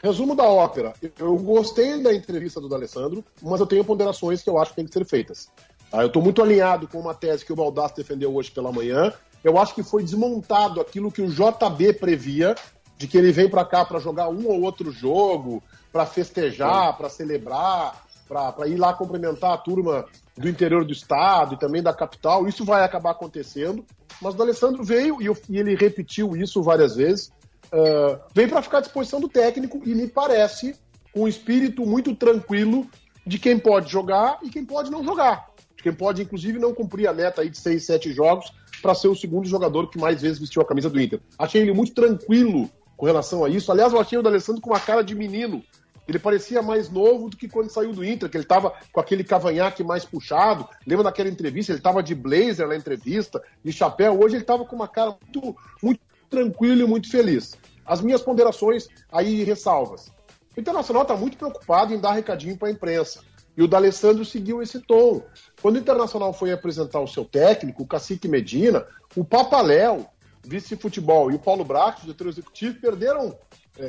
[0.02, 0.94] Resumo da ópera.
[1.18, 4.86] Eu gostei da entrevista do D'Alessandro, mas eu tenho ponderações que eu acho que têm
[4.86, 5.50] que ser feitas.
[5.92, 9.12] Ah, eu estou muito alinhado com uma tese que o Baldassi defendeu hoje pela manhã.
[9.42, 12.54] Eu acho que foi desmontado aquilo que o JB previa,
[12.96, 17.08] de que ele vem para cá para jogar um ou outro jogo, para festejar, para
[17.08, 20.04] celebrar, para ir lá cumprimentar a turma
[20.36, 22.46] do interior do estado e também da capital.
[22.46, 23.84] Isso vai acabar acontecendo.
[24.22, 27.32] Mas o Alessandro veio, e, eu, e ele repetiu isso várias vezes,
[27.72, 30.76] uh, veio para ficar à disposição do técnico e me parece
[31.14, 32.86] um espírito muito tranquilo
[33.26, 35.50] de quem pode jogar e quem pode não jogar.
[35.76, 39.08] De quem pode, inclusive, não cumprir a meta aí de seis, sete jogos para ser
[39.08, 41.20] o segundo jogador que mais vezes vestiu a camisa do Inter.
[41.36, 43.72] Achei ele muito tranquilo com relação a isso.
[43.72, 45.64] Aliás, eu achei o D'Alessandro com uma cara de menino
[46.10, 49.22] ele parecia mais novo do que quando saiu do Inter, que ele estava com aquele
[49.22, 50.68] cavanhaque mais puxado.
[50.84, 51.70] Lembra daquela entrevista?
[51.70, 54.18] Ele estava de blazer na entrevista, de chapéu.
[54.20, 57.56] Hoje ele estava com uma cara muito, muito tranquilo e muito feliz.
[57.86, 60.10] As minhas ponderações aí ressalvas.
[60.56, 63.20] O Internacional está muito preocupado em dar recadinho para a imprensa.
[63.56, 65.22] E o D'Alessandro seguiu esse tom.
[65.62, 70.06] Quando o Internacional foi apresentar o seu técnico, o Cacique Medina, o Papaléu,
[70.42, 73.38] vice-futebol, e o Paulo Brax, diretor executivo, perderam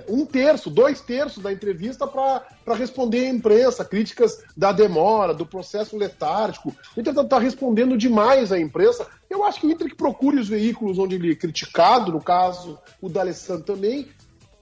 [0.08, 5.98] um terço, dois terços da entrevista para responder à imprensa, críticas da demora, do processo
[5.98, 6.76] letárgico.
[6.96, 9.06] O Inter está respondendo demais à imprensa.
[9.30, 12.80] Eu acho que o Inter que procure os veículos onde ele é criticado, no caso
[13.02, 14.08] o D'Alessandro também,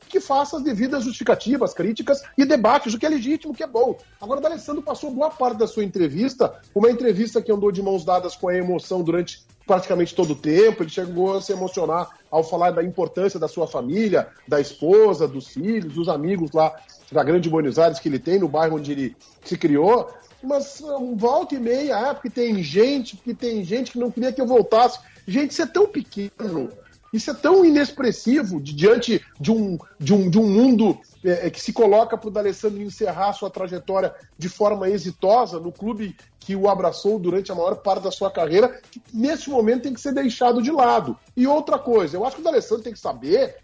[0.07, 3.67] que faça as devidas justificativas, críticas e debates, o que é legítimo, o que é
[3.67, 3.97] bom.
[4.19, 8.03] Agora, o D'Alessandro passou boa parte da sua entrevista, uma entrevista que andou de mãos
[8.03, 12.43] dadas com a emoção durante praticamente todo o tempo, ele chegou a se emocionar ao
[12.43, 16.75] falar da importância da sua família, da esposa, dos filhos, dos amigos lá
[17.11, 20.09] da Grande Buenos Aires que ele tem, no bairro onde ele se criou.
[20.41, 24.33] Mas um, volta e meia, é, porque tem gente, porque tem gente que não queria
[24.33, 24.97] que eu voltasse.
[25.27, 26.71] Gente, isso é tão pequeno,
[27.11, 31.61] isso é tão inexpressivo diante de um, de um, de um mundo é, é que
[31.61, 36.69] se coloca para o D'Alessandro encerrar sua trajetória de forma exitosa no clube que o
[36.69, 40.61] abraçou durante a maior parte da sua carreira, que nesse momento tem que ser deixado
[40.61, 41.17] de lado.
[41.35, 43.57] E outra coisa, eu acho que o D'Alessandro tem que saber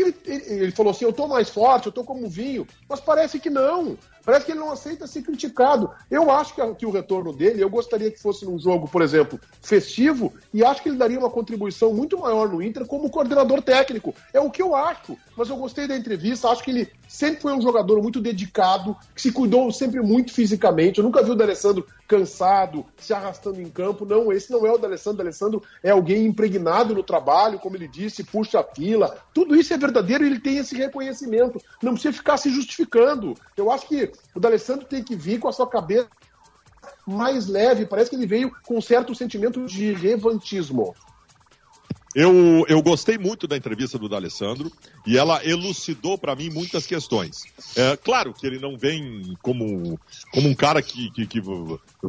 [0.00, 3.38] ele, ele, ele, falou assim: eu tô mais forte, eu tô como vinho, mas parece
[3.38, 3.96] que não.
[4.24, 5.90] Parece que ele não aceita ser criticado.
[6.10, 9.40] Eu acho que, que o retorno dele, eu gostaria que fosse num jogo, por exemplo,
[9.62, 14.14] festivo, e acho que ele daria uma contribuição muito maior no Inter como coordenador técnico.
[14.32, 15.16] É o que eu acho.
[15.36, 19.22] Mas eu gostei da entrevista, acho que ele sempre foi um jogador muito dedicado, que
[19.22, 20.98] se cuidou sempre muito fisicamente.
[20.98, 24.04] Eu nunca vi o D'Alessandro cansado, se arrastando em campo.
[24.04, 25.14] Não, esse não é o D'Alessandro.
[25.14, 29.16] O D'Alessandro é alguém impregnado no trabalho, como ele disse, puxa a fila.
[29.32, 31.60] Tudo isso é verdadeiro e ele tem esse reconhecimento.
[31.82, 33.34] Não precisa ficar se justificando.
[33.56, 36.08] Eu acho que o D'Alessandro tem que vir com a sua cabeça
[37.06, 37.86] mais leve.
[37.86, 40.94] Parece que ele veio com um certo sentimento de revantismo.
[42.12, 44.70] Eu, eu gostei muito da entrevista do D'Alessandro
[45.06, 47.44] e ela elucidou para mim muitas questões.
[47.76, 49.98] É, claro que ele não vem como,
[50.32, 51.40] como um cara que, que, que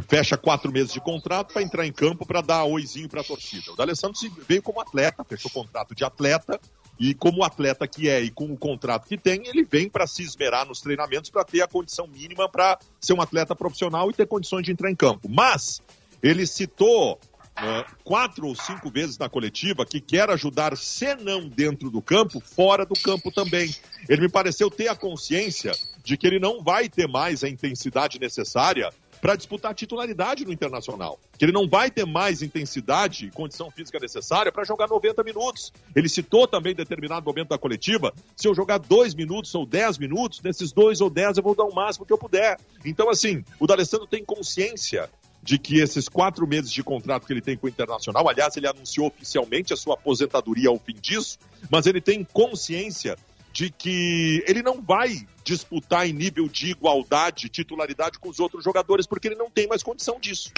[0.07, 3.71] fecha quatro meses de contrato para entrar em campo para dar oizinho para a torcida.
[3.71, 6.59] O D'Alessandro veio como atleta, fechou contrato de atleta
[6.99, 10.23] e como atleta que é e com o contrato que tem, ele vem para se
[10.23, 14.27] esmerar nos treinamentos para ter a condição mínima para ser um atleta profissional e ter
[14.27, 15.27] condições de entrar em campo.
[15.29, 15.81] Mas
[16.21, 21.89] ele citou uh, quatro ou cinco vezes na coletiva que quer ajudar, se não dentro
[21.89, 23.73] do campo, fora do campo também.
[24.07, 25.71] Ele me pareceu ter a consciência
[26.03, 28.89] de que ele não vai ter mais a intensidade necessária
[29.21, 31.19] para disputar a titularidade no Internacional.
[31.37, 35.71] Que ele não vai ter mais intensidade e condição física necessária para jogar 90 minutos.
[35.95, 39.97] Ele citou também em determinado momento da coletiva: se eu jogar dois minutos ou dez
[39.97, 42.59] minutos, nesses dois ou dez eu vou dar o máximo que eu puder.
[42.83, 45.07] Então, assim, o D'Alessandro tem consciência
[45.43, 48.67] de que esses quatro meses de contrato que ele tem com o Internacional, aliás, ele
[48.67, 53.17] anunciou oficialmente a sua aposentadoria ao fim disso, mas ele tem consciência
[53.51, 59.05] de que ele não vai disputar em nível de igualdade, titularidade com os outros jogadores,
[59.05, 60.51] porque ele não tem mais condição disso.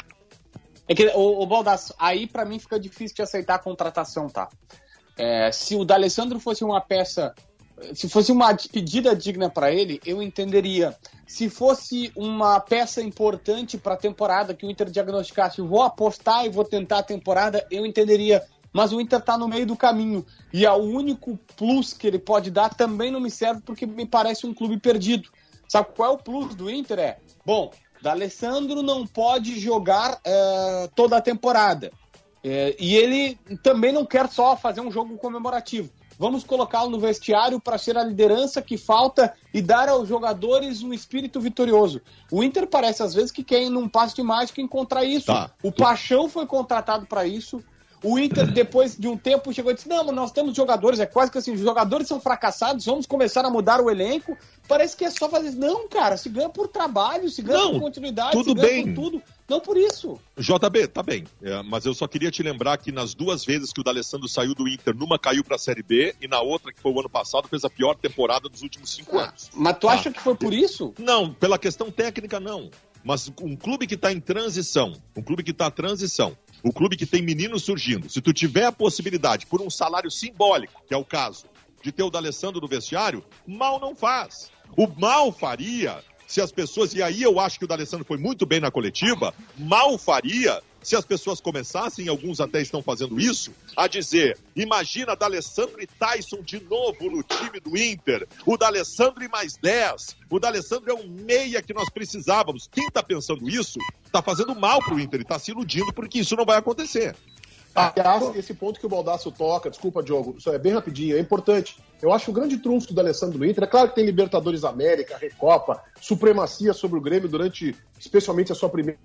[0.88, 4.50] É que, o, o Baldasso, aí para mim fica difícil de aceitar a contratação, tá?
[5.18, 7.34] É, se o D'Alessandro fosse uma peça
[7.94, 10.96] se fosse uma despedida digna para ele, eu entenderia.
[11.28, 16.50] Se fosse uma peça importante para a temporada que o Inter diagnosticasse, vou apostar e
[16.50, 18.44] vou tentar a temporada, eu entenderia.
[18.74, 22.18] Mas o Inter está no meio do caminho e é o único plus que ele
[22.18, 25.30] pode dar também não me serve porque me parece um clube perdido.
[25.68, 27.00] Sabe qual é o plus do Inter?
[27.00, 31.92] É, bom, D'Alessandro não pode jogar é, toda a temporada.
[32.44, 35.90] É, e ele também não quer só fazer um jogo comemorativo.
[36.20, 40.94] Vamos colocá-lo no vestiário para ser a liderança que falta e dar aos jogadores um
[40.94, 42.02] espírito vitorioso.
[42.32, 45.28] O Inter parece às vezes que quer ir num passo de mágica encontrar isso.
[45.28, 45.52] Tá.
[45.64, 47.64] O Paixão foi contratado para isso.
[48.04, 51.32] O Inter, depois de um tempo, chegou e disse: Não, nós temos jogadores, é quase
[51.32, 54.38] que assim, os jogadores são fracassados, vamos começar a mudar o elenco.
[54.68, 55.52] Parece que é só fazer.
[55.52, 58.94] Não, cara, se ganha por trabalho, se ganha Não, por continuidade, tudo se ganha bem.
[58.94, 59.24] por tudo.
[59.50, 60.20] Não por isso.
[60.38, 61.26] JB, tá bem.
[61.42, 64.54] É, mas eu só queria te lembrar que nas duas vezes que o D'Alessandro saiu
[64.54, 67.48] do Inter, numa caiu pra Série B e na outra, que foi o ano passado,
[67.48, 69.50] fez a pior temporada dos últimos cinco ah, anos.
[69.54, 69.94] Mas tu tá.
[69.94, 70.94] acha que foi por isso?
[70.98, 72.70] Não, pela questão técnica, não.
[73.04, 77.06] Mas um clube que está em transição, um clube que está transição, um clube que
[77.06, 81.04] tem meninos surgindo, se tu tiver a possibilidade, por um salário simbólico, que é o
[81.04, 81.46] caso,
[81.84, 84.50] de ter o D'Alessandro no vestiário, mal não faz.
[84.78, 88.46] O mal faria se as pessoas, e aí eu acho que o D'Alessandro foi muito
[88.46, 93.88] bem na coletiva, mal faria se as pessoas começassem, alguns até estão fazendo isso, a
[93.88, 99.56] dizer: imagina D'Alessandro e Tyson de novo no time do Inter, o D'Alessandro e mais
[99.58, 102.68] 10, o D'Alessandro é um meia que nós precisávamos.
[102.72, 106.20] Quem está pensando isso está fazendo mal para o Inter e está se iludindo porque
[106.20, 107.16] isso não vai acontecer.
[107.76, 111.76] Aliás, esse ponto que o Baldasso toca, desculpa, Diogo, isso é bem rapidinho, é importante.
[112.00, 115.18] Eu acho o grande trunfo do Alessandro no Inter, é claro que tem Libertadores América,
[115.18, 119.00] Recopa, supremacia sobre o Grêmio durante, especialmente a sua primeira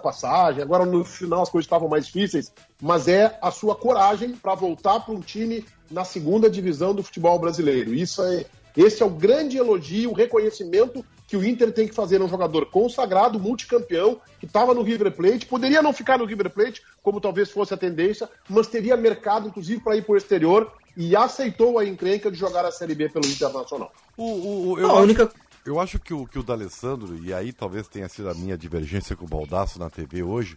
[0.00, 0.62] passagem.
[0.62, 5.00] Agora no final as coisas estavam mais difíceis, mas é a sua coragem para voltar
[5.00, 7.94] para um time na segunda divisão do futebol brasileiro.
[7.94, 8.44] Isso é,
[8.76, 12.66] esse é o grande elogio, o reconhecimento que o Inter tem que fazer um jogador
[12.66, 17.50] consagrado, multicampeão, que estava no River Plate, poderia não ficar no River Plate, como talvez
[17.50, 21.84] fosse a tendência, mas teria mercado, inclusive, para ir para o exterior, e aceitou a
[21.84, 23.92] encrenca de jogar a Série B pelo Internacional.
[24.16, 25.30] O, o, o eu, não, acho, única...
[25.66, 29.16] eu acho que o, que o D'Alessandro, e aí talvez tenha sido a minha divergência
[29.16, 30.56] com o Baldaço na TV hoje,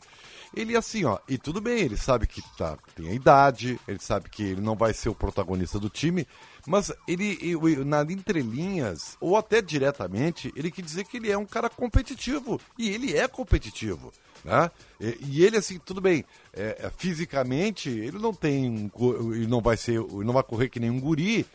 [0.56, 4.30] ele assim, ó, e tudo bem, ele sabe que tá, tem a idade, ele sabe
[4.30, 6.28] que ele não vai ser o protagonista do time,
[6.66, 7.38] mas ele,
[7.84, 12.60] na entrelinhas, ou até diretamente, ele quer dizer que ele é um cara competitivo.
[12.78, 14.12] E ele é competitivo.
[14.44, 14.70] Né?
[15.00, 18.92] E, e ele, assim, tudo bem, é, é, fisicamente, ele não tem.
[19.34, 20.00] Ele não vai ser.
[20.00, 21.46] não vai correr que nem um guri.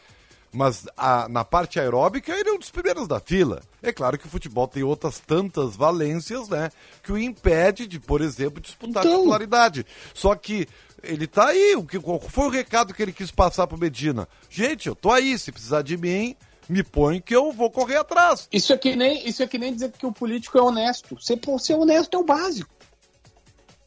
[0.55, 3.61] Mas a, na parte aeróbica, ele é um dos primeiros da fila.
[3.83, 6.71] É claro que o futebol tem outras tantas valências, né?
[7.03, 9.17] Que o impede de, por exemplo, disputar então...
[9.17, 9.85] a titularidade.
[10.15, 10.69] Só que
[11.03, 11.75] ele tá aí.
[11.75, 14.29] O que, qual foi o recado que ele quis passar pro Medina?
[14.49, 15.37] Gente, eu tô aí.
[15.37, 16.37] Se precisar de mim,
[16.69, 18.49] me põe que eu vou correr atrás.
[18.53, 21.21] Isso é que nem, isso é que nem dizer que o político é honesto.
[21.21, 22.73] Ser, ser honesto é o básico.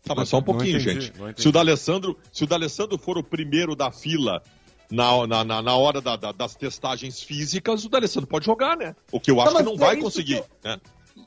[0.04, 1.42] Tá, mas só um pouquinho, entendi, gente.
[1.42, 4.42] Se o D'Alessandro, se o D'Alessandro for o primeiro da fila
[4.90, 8.96] na, na, na, na hora da, da, das testagens físicas, o D'Alessandro pode jogar, né?
[9.12, 10.42] O que eu acho que não vai conseguir.
[10.42, 10.68] Que...
[10.68, 10.80] Né?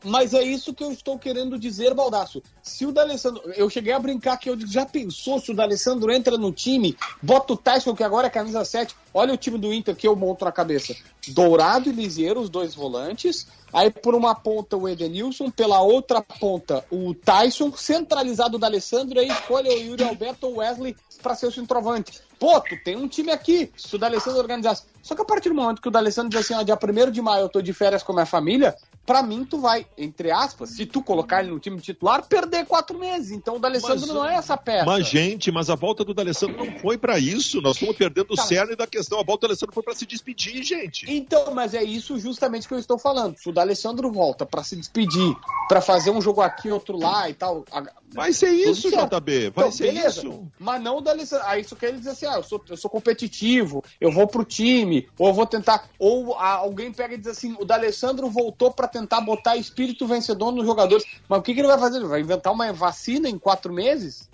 [0.04, 2.42] Mas é isso que eu estou querendo dizer, Baldaço.
[2.62, 3.42] Se o D'Alessandro.
[3.54, 7.52] Eu cheguei a brincar que eu já pensou se o D'Alessandro entra no time, bota
[7.52, 8.94] o Tyson, que agora é camisa 7.
[9.12, 10.94] Olha o time do Inter que eu monto na cabeça.
[11.28, 13.46] Dourado e Liseiro, os dois volantes.
[13.72, 19.28] Aí por uma ponta o Edenilson, pela outra ponta o Tyson, centralizado o D'Alessandro, aí
[19.28, 22.20] escolhe o Yuri Alberto ou Wesley para ser o centroavante.
[22.38, 24.84] Pô, tu tem um time aqui, se o D'Alessandro organizasse.
[25.02, 27.22] Só que a partir do momento que o D'Alessandro diz assim, ó, dia 1 de
[27.22, 30.70] maio eu tô de férias com a minha família, pra mim tu vai, entre aspas,
[30.70, 33.32] se tu colocar ele no time titular, perder quatro meses.
[33.32, 34.84] Então o D'Alessandro não é essa peça.
[34.84, 37.60] Mas, gente, mas a volta do D'Alessandro não foi para isso.
[37.60, 38.42] Nós estamos perdendo tá.
[38.42, 39.18] o cerne da questão.
[39.18, 41.10] A volta do D'Alessandro foi para se despedir, gente.
[41.10, 43.36] Então, mas é isso justamente que eu estou falando.
[43.36, 45.36] Se o D'Alessandro volta para se despedir,
[45.68, 47.64] para fazer um jogo aqui, outro lá e tal.
[48.12, 49.50] Vai ser isso, JB.
[49.50, 50.20] Vai então, ser beleza.
[50.20, 50.48] isso.
[50.58, 51.46] Mas não o D'Alessandro.
[51.46, 54.44] Aí isso quer ele dizer assim, ah, eu sou, eu sou competitivo, eu vou pro
[54.44, 55.88] time, ou eu vou tentar.
[55.98, 60.66] Ou alguém pega e diz assim, o D'Alessandro voltou para tentar botar espírito vencedor nos
[60.66, 61.04] jogadores.
[61.28, 61.98] Mas o que, que ele vai fazer?
[61.98, 64.28] Ele vai inventar uma vacina em quatro meses?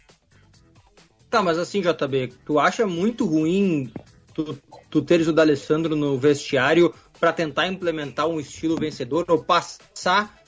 [1.29, 3.93] Tá, mas assim, JB, tu acha muito ruim
[4.37, 4.59] tu,
[4.91, 10.46] tu teres o D'Alessandro no vestiário para tentar implementar um estilo vencedor ou passar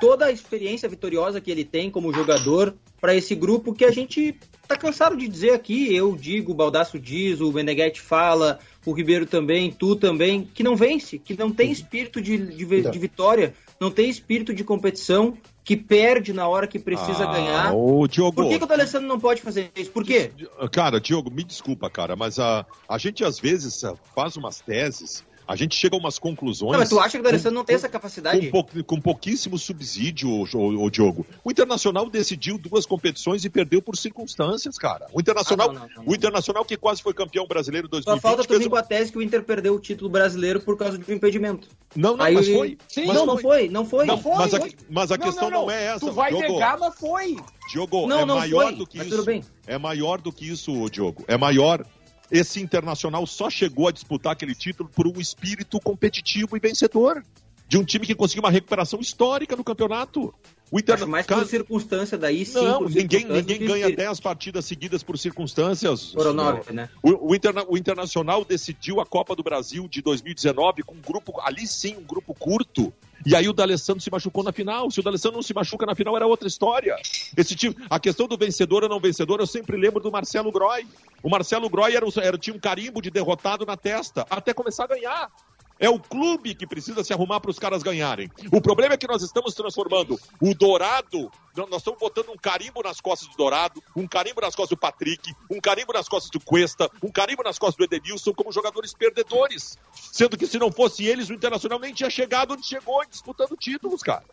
[0.00, 4.34] toda a experiência vitoriosa que ele tem como jogador para esse grupo que a gente
[4.66, 9.26] tá cansado de dizer aqui, eu digo, o Baldaço diz, o Meneghetti fala, o Ribeiro
[9.26, 13.90] também, tu também, que não vence, que não tem espírito de, de, de vitória, não
[13.90, 17.74] tem espírito de competição, que perde na hora que precisa ah, ganhar.
[17.74, 19.90] Ô, Diogo, Por que, que o D'Alessandro não pode fazer isso?
[19.90, 20.30] Por quê?
[20.70, 23.82] Cara, Diogo, me desculpa, cara, mas a, a gente às vezes
[24.14, 26.72] faz umas teses a gente chega a umas conclusões.
[26.72, 28.50] Não, mas tu acha que o D'Alessandro não tem essa capacidade?
[28.50, 31.26] Com, com, com pouquíssimo subsídio, o, o, o, Diogo.
[31.44, 35.06] O Internacional decidiu duas competições e perdeu por circunstâncias, cara.
[35.12, 38.22] O Internacional, ah, não, não, não, o Internacional que quase foi campeão brasileiro em 2020.
[38.22, 40.76] Só falta tu vir com a tese que o Inter perdeu o título brasleiro por
[40.76, 41.68] causa de um impedimento.
[41.94, 42.78] Não, não, Aí, mas foi.
[42.88, 44.06] Sim, mas não, não foi, não foi.
[44.06, 46.00] Não, foi mas, a, mas a questão não, é essa.
[46.00, 46.52] Tu vai Diogo.
[46.54, 47.36] negar, mas foi.
[47.70, 49.24] Diogo, não, é não maior foi, do que isso.
[49.66, 51.24] É maior do que isso, Diogo.
[51.26, 51.84] É maior
[52.30, 57.24] esse internacional só chegou a disputar aquele título por um espírito competitivo e vencedor.
[57.66, 60.34] De um time que conseguiu uma recuperação histórica no campeonato.
[60.70, 62.64] O Acho mais por circunstância daí, sim.
[62.64, 66.12] Não, ninguém, ninguém ganha 10 partidas seguidas por circunstâncias.
[66.12, 66.88] Foram 9, né?
[67.00, 71.40] O, o, interna, o, Internacional decidiu a Copa do Brasil de 2019 com um grupo,
[71.42, 72.92] ali sim, um grupo curto.
[73.24, 74.90] E aí o D'Alessandro se machucou na final.
[74.90, 76.96] Se o D'Alessandro não se machuca na final, era outra história.
[77.36, 80.86] Esse tipo, a questão do vencedor ou não vencedor, eu sempre lembro do Marcelo Groy.
[81.22, 84.88] O Marcelo Groy era, era, tinha um carimbo de derrotado na testa, até começar a
[84.88, 85.30] ganhar.
[85.78, 88.30] É o clube que precisa se arrumar para os caras ganharem.
[88.52, 93.00] O problema é que nós estamos transformando o Dourado, nós estamos botando um carimbo nas
[93.00, 96.88] costas do Dourado, um carimbo nas costas do Patrick, um carimbo nas costas do Cuesta,
[97.02, 99.76] um carimbo nas costas do Edenilson como jogadores perdedores.
[99.92, 104.02] Sendo que se não fosse eles, o Internacional nem tinha chegado onde chegou disputando títulos,
[104.02, 104.24] cara.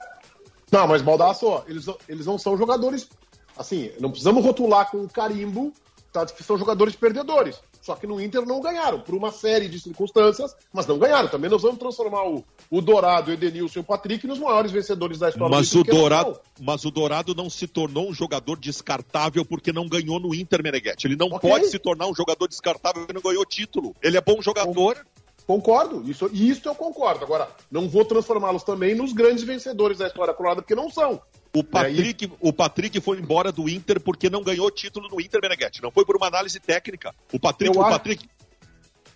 [0.71, 3.09] Não, mas Baldasso, eles, eles não são jogadores.
[3.57, 5.73] Assim, não precisamos rotular com um carimbo
[6.11, 7.61] tá, que são jogadores perdedores.
[7.81, 11.27] Só que no Inter não ganharam, por uma série de circunstâncias, mas não ganharam.
[11.27, 15.17] Também nós vamos transformar o, o Dourado, o Edenilson e o Patrick nos maiores vencedores
[15.17, 15.95] da história mas do Inter.
[15.95, 20.35] O Dourado, mas o Dourado não se tornou um jogador descartável porque não ganhou no
[20.35, 21.07] Inter, Meneghetti.
[21.07, 21.49] Ele não okay.
[21.49, 23.95] pode se tornar um jogador descartável porque não ganhou título.
[24.01, 25.03] Ele é bom jogador.
[25.47, 27.25] Concordo, isso, isso eu concordo.
[27.25, 31.19] Agora, não vou transformá-los também nos grandes vencedores da história colorada, porque não são.
[31.53, 32.31] O Patrick, aí...
[32.39, 35.81] o Patrick foi embora do Inter porque não ganhou título no Inter, Meneghetti.
[35.81, 37.13] Não foi por uma análise técnica.
[37.33, 38.29] O Patrick, o Patrick,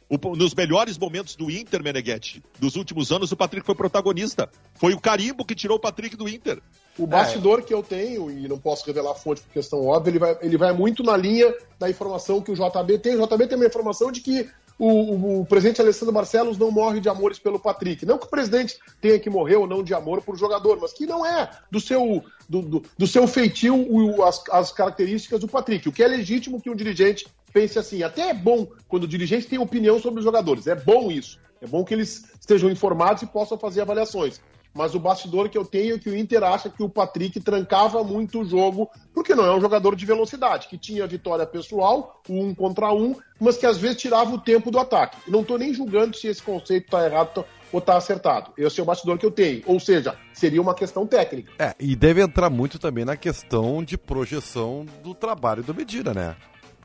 [0.10, 4.50] o, nos melhores momentos do Inter, Meneghetti, dos últimos anos, o Patrick foi protagonista.
[4.76, 6.62] Foi o carimbo que tirou o Patrick do Inter.
[6.98, 7.62] O bastidor é.
[7.64, 10.58] que eu tenho, e não posso revelar a fonte por questão óbvia, ele vai, ele
[10.58, 13.16] vai muito na linha da informação que o JB tem.
[13.16, 17.08] O JB tem uma informação de que o, o, presidente Alessandro Barcelos não morre de
[17.08, 18.06] amores pelo Patrick.
[18.06, 21.06] Não que o presidente tenha que morrer ou não de amor por jogador, mas que
[21.06, 25.88] não é do seu, do, do, do seu feitio o, as, as características do Patrick.
[25.88, 28.04] O que é legítimo que um dirigente pense assim.
[28.04, 30.68] Até é bom quando o dirigente tem opinião sobre os jogadores.
[30.68, 31.40] É bom isso.
[31.62, 34.42] É bom que eles estejam informados e possam fazer avaliações
[34.76, 38.04] mas o bastidor que eu tenho é que o Inter acha que o Patrick trancava
[38.04, 42.54] muito o jogo, porque não é um jogador de velocidade, que tinha vitória pessoal, um
[42.54, 45.18] contra um, mas que às vezes tirava o tempo do ataque.
[45.32, 48.52] não estou nem julgando se esse conceito está errado ou está acertado.
[48.58, 49.64] Esse é o bastidor que eu tenho.
[49.66, 51.54] Ou seja, seria uma questão técnica.
[51.58, 56.36] É, e deve entrar muito também na questão de projeção do trabalho do Medina, né?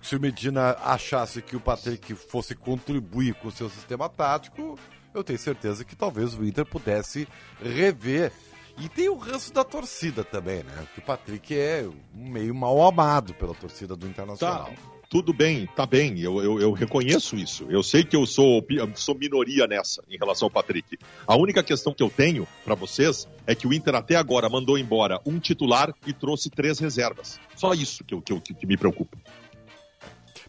[0.01, 4.79] Se o Medina achasse que o Patrick fosse contribuir com o seu sistema tático,
[5.15, 7.27] eu tenho certeza que talvez o Inter pudesse
[7.63, 8.33] rever.
[8.79, 10.87] E tem o ranço da torcida também, né?
[10.95, 14.67] Que o Patrick é meio mal amado pela torcida do Internacional.
[14.67, 17.67] Tá, tudo bem, tá bem, eu, eu, eu, reconheço isso.
[17.69, 20.97] Eu sei que eu sou, sou minoria nessa, em relação ao Patrick.
[21.27, 24.79] A única questão que eu tenho para vocês é que o Inter até agora mandou
[24.79, 27.41] embora um titular e trouxe três reservas.
[27.57, 29.19] Só isso que, eu, que, que me preocupa.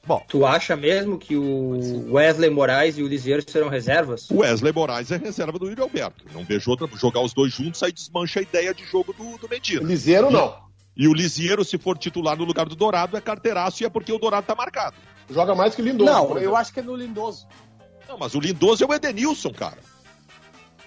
[0.05, 0.23] Bom.
[0.27, 4.29] Tu acha mesmo que o Wesley Moraes e o Lisieiro serão reservas?
[4.31, 6.25] O Wesley Moraes é reserva do Yuri Alberto.
[6.33, 9.47] Não vejo outra jogar os dois juntos, aí desmancha a ideia de jogo do, do
[9.47, 9.83] Medina.
[9.83, 10.55] Lisieiro não.
[10.97, 14.11] E o Lisieiro, se for titular no lugar do Dourado, é carteiraço e é porque
[14.11, 14.95] o Dourado tá marcado.
[15.29, 16.11] Joga mais que o Lindoso.
[16.11, 17.47] Não, eu acho que é no Lindoso.
[18.09, 19.77] Não, mas o Lindoso é o Edenilson, cara.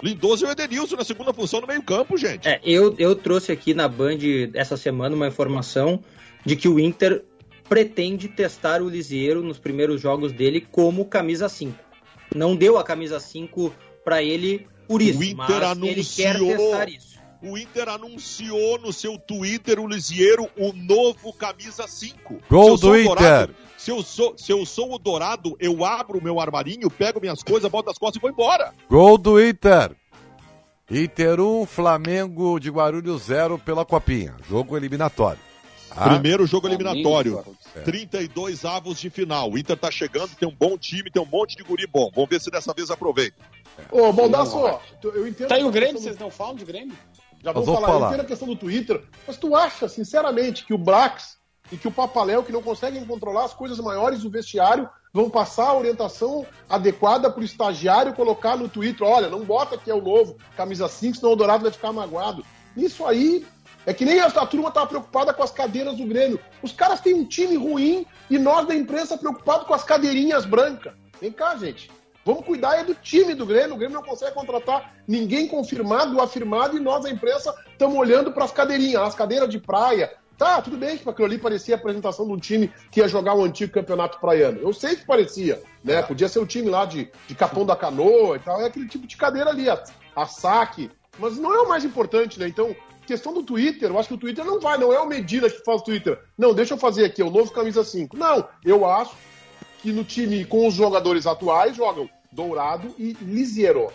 [0.02, 2.46] Lindoso é o Edenilson na segunda função no meio-campo, gente.
[2.46, 4.18] É, eu, eu trouxe aqui na Band
[4.52, 6.02] essa semana uma informação
[6.44, 7.24] de que o Inter
[7.68, 11.76] pretende testar o Lisieiro nos primeiros jogos dele como camisa 5.
[12.34, 13.72] Não deu a camisa 5
[14.04, 17.14] para ele por isso, o Inter mas anunciou, ele quer testar isso.
[17.42, 22.40] O Inter anunciou no seu Twitter o Lisieiro o novo camisa 5.
[22.48, 23.04] Gol do Inter.
[23.04, 27.20] Dourado, se eu, sou, se eu sou o Dourado, eu abro o meu armarinho, pego
[27.20, 28.72] minhas coisas, boto as costas e vou embora.
[28.88, 29.94] Gol do Inter.
[30.90, 34.36] Inter 1, Flamengo de Guarulhos 0 pela Copinha.
[34.48, 35.40] Jogo eliminatório.
[35.96, 37.44] Ah, Primeiro jogo eliminatório.
[37.84, 39.50] 32 avos de final.
[39.50, 42.10] O Inter tá chegando, tem um bom time, tem um monte de guri bom.
[42.14, 43.36] Vamos ver se dessa vez aproveita.
[43.90, 44.58] Ô, Baldasso,
[45.02, 45.48] eu entendo.
[45.48, 46.96] Tá aí o Grêmio, vocês não falam de Grêmio?
[47.42, 50.72] Já vou falar, falar, eu entendo a questão do Twitter, mas tu acha, sinceramente, que
[50.72, 51.36] o Brax
[51.70, 55.68] e que o Papaléu, que não conseguem controlar as coisas maiores do vestiário, vão passar
[55.68, 60.02] a orientação adequada para o estagiário colocar no Twitter: olha, não bota que é o
[60.02, 62.44] novo, camisa 5, senão o Dourado vai ficar magoado.
[62.76, 63.46] Isso aí
[63.86, 66.40] é que nem a, turma estava preocupada com as cadeiras do Grêmio.
[66.62, 70.94] Os caras têm um time ruim e nós da imprensa preocupados com as cadeirinhas brancas.
[71.20, 71.90] Vem cá, gente.
[72.24, 73.74] Vamos cuidar é do time do Grêmio.
[73.74, 78.44] O Grêmio não consegue contratar ninguém confirmado, afirmado, e nós, da imprensa, estamos olhando para
[78.44, 80.10] as cadeirinhas, as cadeiras de praia.
[80.38, 83.34] Tá, tudo bem que aquilo ali parecia a apresentação de um time que ia jogar
[83.34, 84.58] um antigo campeonato praiano.
[84.60, 86.02] Eu sei que parecia, né?
[86.02, 88.60] Podia ser o time lá de, de Capão da Canoa e tal.
[88.60, 89.80] É aquele tipo de cadeira ali, a,
[90.16, 90.90] a saque.
[91.18, 92.48] Mas não é o mais importante, né?
[92.48, 92.74] Então,
[93.04, 95.64] questão do Twitter, eu acho que o Twitter não vai, não é o Medina que
[95.64, 96.18] faz o Twitter.
[96.36, 98.16] Não, deixa eu fazer aqui, é o novo camisa 5.
[98.16, 99.14] Não, eu acho
[99.82, 103.90] que no time com os jogadores atuais jogam Dourado e Lisiero.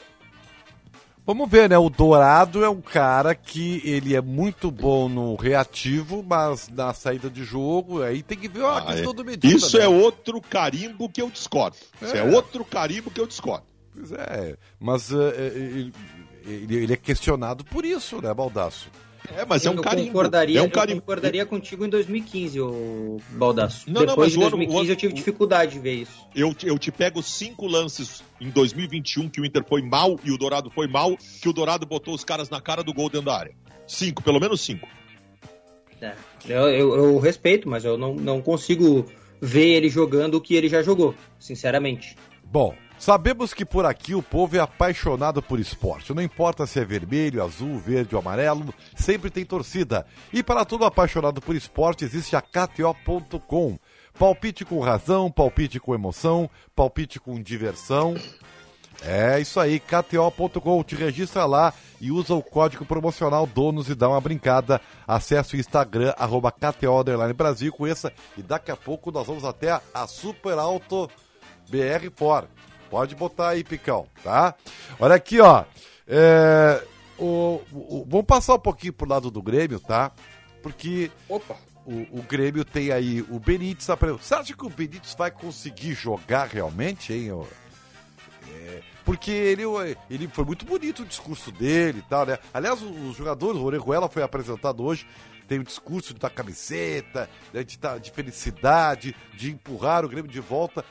[1.26, 1.78] Vamos ver, né?
[1.78, 7.30] O Dourado é um cara que ele é muito bom no reativo, mas na saída
[7.30, 9.16] de jogo, aí tem que ver a ah, questão é.
[9.16, 9.55] do Medina.
[9.55, 9.84] Isso né?
[9.84, 11.78] é outro carimbo que eu discordo.
[12.01, 12.05] É.
[12.05, 13.66] Isso é outro carimbo que eu discordo.
[13.93, 15.93] Pois é, mas uh, ele,
[16.45, 18.89] ele, é questionado por isso, né, Baldaço?
[19.35, 20.07] É, mas é um carimbo.
[20.07, 20.97] Concordaria, é um carimbo.
[20.97, 23.89] Eu concordaria contigo em 2015, o Baldaço.
[23.89, 26.25] Não, Depois não, de 2015 ano, eu tive dificuldade de ver isso.
[26.33, 30.37] Eu, eu te pego cinco lances em 2021 que o Inter foi mal e o
[30.37, 33.37] Dourado foi mal, que o Dourado botou os caras na cara do gol dentro da
[33.37, 33.53] área.
[33.87, 34.87] Cinco, pelo menos cinco.
[36.01, 36.13] É,
[36.47, 39.05] eu, eu, eu respeito, mas eu não, não consigo
[39.41, 42.15] ver ele jogando o que ele já jogou, sinceramente.
[42.51, 46.13] Bom, Sabemos que por aqui o povo é apaixonado por esporte.
[46.13, 50.05] Não importa se é vermelho, azul, verde ou amarelo, sempre tem torcida.
[50.33, 53.79] E para todo apaixonado por esporte existe a KTO.com.
[54.19, 58.15] Palpite com razão, palpite com emoção, palpite com diversão.
[59.01, 60.83] É isso aí, KTO.com.
[60.83, 64.81] Te registra lá e usa o código promocional Donos e dá uma brincada.
[65.07, 67.01] Acesse o Instagram, arroba KTO
[67.33, 68.11] Brasil, conheça.
[68.37, 71.09] E daqui a pouco nós vamos até a Super Alto
[71.70, 72.47] BR Ford.
[72.89, 74.55] Pode botar aí, Picão, tá?
[74.99, 75.63] Olha aqui, ó.
[76.07, 76.84] É,
[77.17, 80.11] o, o, vamos passar um pouquinho pro lado do Grêmio, tá?
[80.63, 81.55] Porque Opa.
[81.86, 83.88] O, o Grêmio tem aí o Benítez.
[84.20, 87.32] Você acha que o Benítez vai conseguir jogar realmente, hein?
[88.47, 89.63] É, porque ele,
[90.09, 92.38] ele foi muito bonito o discurso dele e tal, né?
[92.53, 95.07] Aliás, os jogadores, o Orejuela foi apresentado hoje,
[95.47, 100.86] tem o discurso da camiseta, né, de, de felicidade, de empurrar o Grêmio de volta.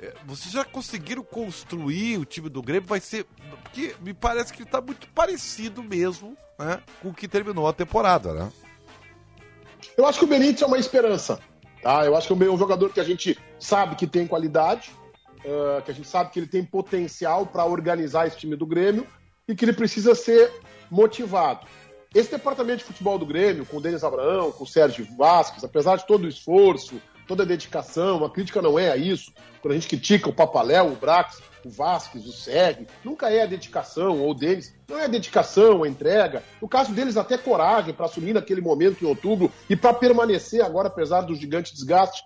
[0.00, 2.88] É, vocês já conseguiram construir o time do Grêmio?
[2.88, 3.26] Vai ser.
[3.62, 8.32] Porque me parece que está muito parecido mesmo né, com o que terminou a temporada,
[8.32, 8.52] né?
[9.96, 11.38] Eu acho que o Benítez é uma esperança.
[11.82, 12.04] Tá?
[12.04, 14.90] Eu acho que é um jogador que a gente sabe que tem qualidade,
[15.44, 19.06] uh, que a gente sabe que ele tem potencial para organizar esse time do Grêmio
[19.46, 20.52] e que ele precisa ser
[20.90, 21.66] motivado.
[22.14, 25.96] Esse departamento de futebol do Grêmio, com o Denis Abraão, com o Sérgio Vasquez, apesar
[25.96, 29.32] de todo o esforço, toda a dedicação, a crítica não é a isso.
[29.60, 33.46] Quando a gente critica o Papaléu, o Brax, o Vasquez, o Seg, nunca é a
[33.46, 36.42] dedicação, ou deles, não é a dedicação, a entrega.
[36.62, 40.88] No caso deles, até coragem para assumir naquele momento em outubro e para permanecer agora,
[40.88, 42.22] apesar do gigante desgaste.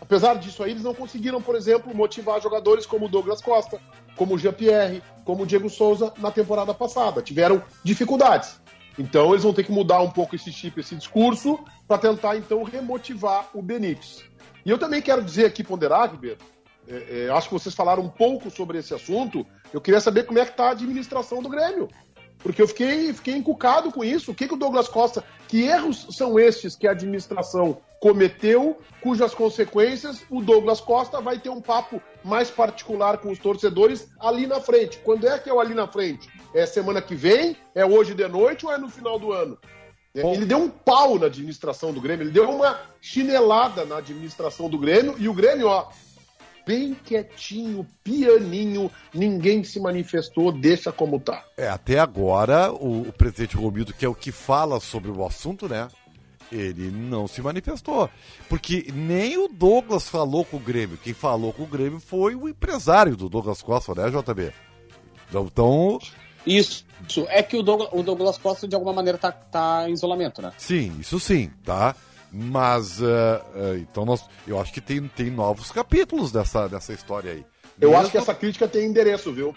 [0.00, 3.80] Apesar disso aí, eles não conseguiram, por exemplo, motivar jogadores como o Douglas Costa,
[4.16, 7.22] como o Jean-Pierre, como o Diego Souza na temporada passada.
[7.22, 8.60] Tiveram dificuldades.
[8.98, 12.62] Então eles vão ter que mudar um pouco esse chip, esse discurso, para tentar então
[12.62, 14.22] remotivar o Benítez.
[14.64, 16.38] E eu também quero dizer aqui, ponderar, Ribeiro,
[16.88, 19.46] é, é, acho que vocês falaram um pouco sobre esse assunto.
[19.72, 21.88] Eu queria saber como é que está a administração do Grêmio.
[22.44, 24.30] Porque eu fiquei, fiquei encucado com isso.
[24.30, 25.24] O que, que o Douglas Costa.
[25.48, 31.48] Que erros são estes que a administração cometeu, cujas consequências o Douglas Costa vai ter
[31.48, 34.98] um papo mais particular com os torcedores ali na frente.
[34.98, 36.28] Quando é que é o ali na frente?
[36.54, 37.56] É semana que vem?
[37.74, 39.56] É hoje de noite ou é no final do ano?
[40.14, 40.34] Bom.
[40.34, 44.78] Ele deu um pau na administração do Grêmio, ele deu uma chinelada na administração do
[44.78, 45.88] Grêmio e o Grêmio, ó,
[46.66, 51.44] bem quietinho, pianinho, ninguém se manifestou, deixa como tá.
[51.56, 55.68] É, até agora, o, o presidente Romildo, que é o que fala sobre o assunto,
[55.68, 55.88] né?
[56.52, 58.08] Ele não se manifestou.
[58.48, 60.98] Porque nem o Douglas falou com o Grêmio.
[61.02, 64.52] Quem falou com o Grêmio foi o empresário do Douglas Costa, né, JB?
[65.30, 65.98] Então.
[66.46, 66.84] Isso.
[67.28, 70.52] É que o Douglas, o Douglas Costa, de alguma maneira, tá, tá em isolamento, né?
[70.56, 71.96] Sim, isso sim, tá?
[72.36, 77.30] Mas, uh, uh, então, nós, eu acho que tem, tem novos capítulos dessa, dessa história
[77.30, 77.46] aí.
[77.80, 78.02] Eu Mesmo...
[78.02, 79.54] acho que essa crítica tem endereço, viu?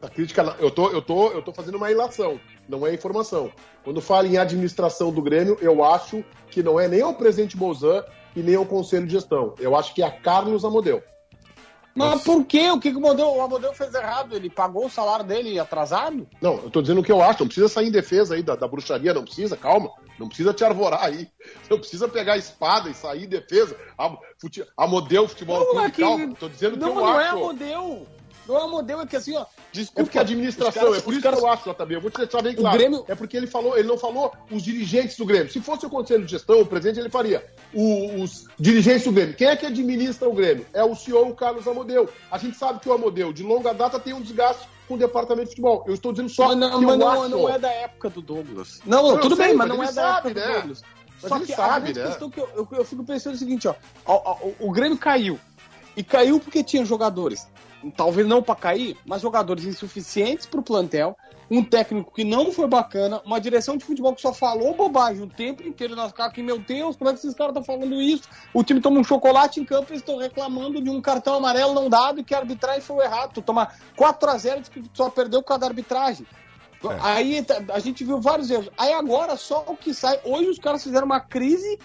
[0.00, 3.52] A crítica, eu tô, eu, tô, eu tô fazendo uma ilação, não é informação.
[3.84, 8.02] Quando fala em administração do Grêmio, eu acho que não é nem o presidente Bozan
[8.34, 9.54] e nem o conselho de gestão.
[9.58, 11.02] Eu acho que é a Carlos Amodeu.
[11.98, 12.70] Mas por quê?
[12.70, 14.34] O que, que o, Amodeu, o Amodeu fez errado?
[14.34, 16.26] Ele pagou o salário dele atrasado?
[16.40, 17.40] Não, eu tô dizendo o que eu acho.
[17.40, 19.90] Não precisa sair em defesa aí da, da bruxaria, não precisa, calma.
[20.18, 21.28] Não precisa te arvorar aí.
[21.68, 23.76] Não precisa pegar a espada e sair em defesa.
[23.96, 26.02] A, fute, Amodeu Futebol não, Clube, é que...
[26.02, 26.34] calma.
[26.38, 27.18] Tô dizendo não, que eu não acho.
[27.18, 28.06] Não é Amodeu.
[28.46, 29.44] Não é Amodeu, é que assim, ó.
[29.72, 31.38] Desculpa, é porque a administração, caras, é por isso caras...
[31.38, 31.94] que eu acho, JB.
[31.94, 32.78] Eu vou te deixar bem claro.
[32.78, 33.04] Grêmio...
[33.06, 35.50] É porque ele falou, ele não falou os dirigentes do Grêmio.
[35.52, 37.44] Se fosse o conselho de gestão, o presidente, ele faria
[37.74, 39.34] o, os dirigentes do Grêmio.
[39.34, 40.66] Quem é que administra o Grêmio?
[40.72, 42.08] É o CEO, o Carlos Amodeu.
[42.30, 45.44] A gente sabe que o Amodeu, de longa data, tem um desgaste com o departamento
[45.44, 45.84] de futebol.
[45.86, 47.28] Eu estou dizendo só mas não, que mas não, acho...
[47.28, 48.80] não é da época do Douglas.
[48.86, 50.46] Não, não tudo sei, bem, mas, mas não é da época né?
[50.46, 50.82] do Douglas.
[51.20, 52.06] Mas Só que sabe, a né?
[52.06, 53.74] questão que eu, eu, eu, fico pensando é o seguinte, ó,
[54.06, 55.38] o, o, o Grêmio caiu.
[55.96, 57.48] E caiu porque tinha jogadores,
[57.96, 61.16] talvez não para cair, mas jogadores insuficientes para o plantel,
[61.50, 65.26] um técnico que não foi bacana, uma direção de futebol que só falou bobagem o
[65.26, 68.28] tempo inteiro nós ficamos aqui, meu Deus, como é que esses caras estão falando isso?
[68.52, 71.88] O time toma um chocolate em campo e estão reclamando de um cartão amarelo não
[71.88, 73.32] dado e que a arbitragem foi errado.
[73.32, 76.26] Tu toma 4 a 0 e que só perdeu por causa da arbitragem.
[76.84, 76.98] É.
[77.00, 78.70] Aí a gente viu vários erros.
[78.76, 80.20] Aí agora só o que sai.
[80.24, 81.78] Hoje os caras fizeram uma crise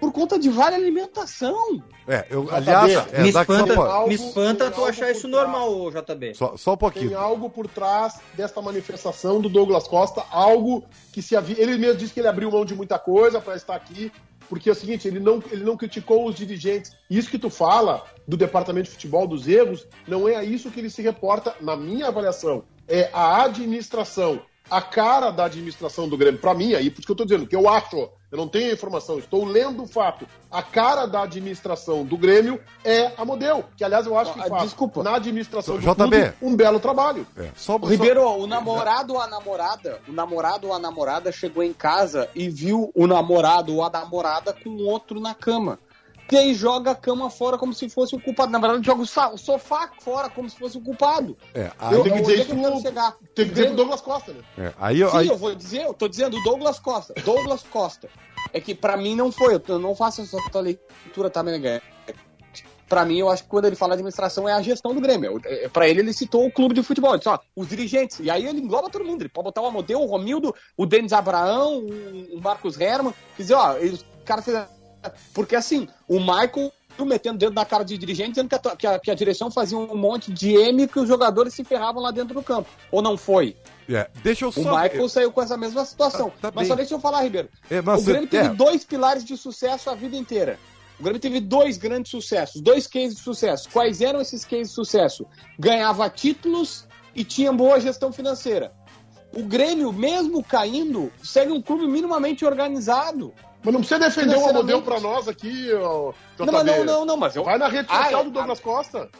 [0.00, 1.82] por conta de vale alimentação.
[2.06, 6.34] É, eu, aliás, é, me, espanta, me espanta tu achar isso normal, JB.
[6.34, 7.10] Só, só um pouquinho.
[7.10, 11.60] Tem algo por trás desta manifestação do Douglas Costa, algo que se havia.
[11.60, 14.12] Ele mesmo disse que ele abriu mão de muita coisa para estar aqui.
[14.48, 16.92] Porque é o seguinte, ele não, ele não criticou os dirigentes.
[17.10, 20.80] Isso que tu fala do departamento de futebol, dos erros, não é a isso que
[20.80, 22.64] ele se reporta, na minha avaliação.
[22.86, 24.40] É a administração,
[24.70, 26.40] a cara da administração do Grêmio.
[26.40, 28.70] Para mim, aí, por isso que eu tô dizendo, que eu acho, eu não tenho
[28.70, 30.26] a informação, estou lendo o fato.
[30.50, 34.48] A cara da administração do Grêmio é a Model, que aliás eu acho que Ah,
[34.48, 35.02] faz desculpa.
[35.02, 35.94] na administração do JB.
[35.94, 37.26] clube um belo trabalho.
[37.36, 41.62] É, só, O Ribeiro, o namorado ou a namorada, o namorado ou a namorada chegou
[41.62, 45.78] em casa e viu o namorado ou a namorada com outro na cama.
[46.30, 48.52] E aí joga a cama fora como se fosse o culpado.
[48.52, 51.36] Na verdade, joga o o sofá fora como se fosse o culpado.
[51.54, 53.12] É, aí, Eu tenho que dizer que eu quero isso chegar?
[53.34, 54.40] Tem que O dizer pro Douglas Costa, né?
[54.58, 57.14] é, aí, eu- Sim, aí- eu vou dizer, eu tô dizendo Douglas Costa.
[57.24, 58.08] Douglas Costa.
[58.52, 61.84] É que pra mim não foi, eu não faço essa tua leitura, tá, Meneghete?
[62.88, 65.38] Pra mim, eu acho que quando ele fala administração é a gestão do Grêmio.
[65.44, 67.10] É, é, Pra ele, ele citou o clube de futebol.
[67.10, 68.18] Ele disse, ó, os dirigentes.
[68.20, 69.20] E aí ele engloba todo mundo.
[69.20, 73.12] Ele pode botar o Amodeu, o Romildo, o Denis Abraão, o o Marcos Herman.
[73.36, 74.77] Quer dizer, ó, os caras fizeram.
[75.34, 76.72] Porque assim, o Michael
[77.06, 79.78] metendo dedo na cara de dirigente, dizendo que a, que a- que a direção fazia
[79.78, 82.68] um monte de M que os jogadores se ferravam lá dentro do campo.
[82.90, 83.56] Ou não foi?
[83.88, 84.82] é, deixa eu O só.
[84.82, 86.28] Michael saiu com essa mesma situação.
[86.30, 86.68] Tá- tá mas bem.
[86.68, 87.48] só deixa eu falar, Ribeiro.
[87.70, 90.58] É, mas o Grêmio é, teve dois pilares de sucesso a vida inteira.
[90.98, 93.68] O Grêmio teve dois grandes sucessos, dois cases de sucesso.
[93.72, 95.24] Quais eram esses cases de sucesso?
[95.56, 96.84] Ganhava títulos
[97.14, 98.72] e tinha boa gestão financeira.
[99.32, 103.32] O Grêmio, mesmo caindo, segue um clube minimamente organizado.
[103.68, 104.48] Mas não precisa defender o.
[104.48, 107.44] Amodeu pra nós aqui, ó, Não, não, não, não, mas eu.
[107.44, 109.10] Vai na rede Ah, social é, do Douglas Costa.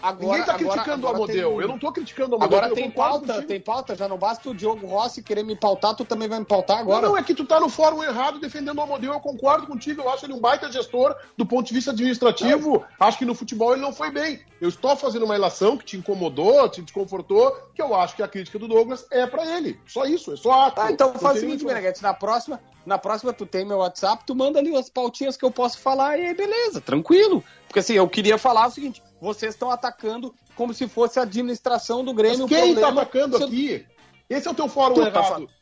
[0.00, 1.50] Agora, Ninguém tá agora- criticando o agora Amodeu.
[1.50, 2.58] tem- Eu não tô criticando o Amodeu.
[2.58, 3.96] Agora tem pauta, tem pauta.
[3.96, 7.02] Já não basta o Diogo Rossi querer me pautar, tu também vai me pautar agora.
[7.02, 9.12] Não, não, é que tu tá no fórum errado defendendo o Amodeu.
[9.12, 10.02] Eu concordo contigo.
[10.02, 12.84] Eu acho ele um baita gestor do ponto de vista administrativo.
[13.00, 14.40] Acho que no futebol ele não foi bem.
[14.60, 18.28] Eu estou fazendo uma relação que te incomodou, te desconfortou, que eu acho que a
[18.28, 19.78] crítica do Douglas é pra ele.
[19.86, 20.76] Só isso, é só ato.
[20.76, 24.34] Tá, então faz o seguinte, Meneghete, na próxima, na próxima tu tem meu WhatsApp, tu
[24.34, 27.42] manda ali as pautinhas que eu posso falar e aí beleza, tranquilo.
[27.66, 32.04] Porque assim, eu queria falar o seguinte, vocês estão atacando como se fosse a administração
[32.04, 32.46] do Grêmio.
[32.48, 33.86] Mas quem está atacando aqui?
[34.28, 35.46] Esse é o teu fórum tu errado.
[35.46, 35.52] Tá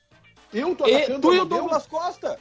[0.53, 2.39] eu tô atacando e, tu e o Douglas Costa.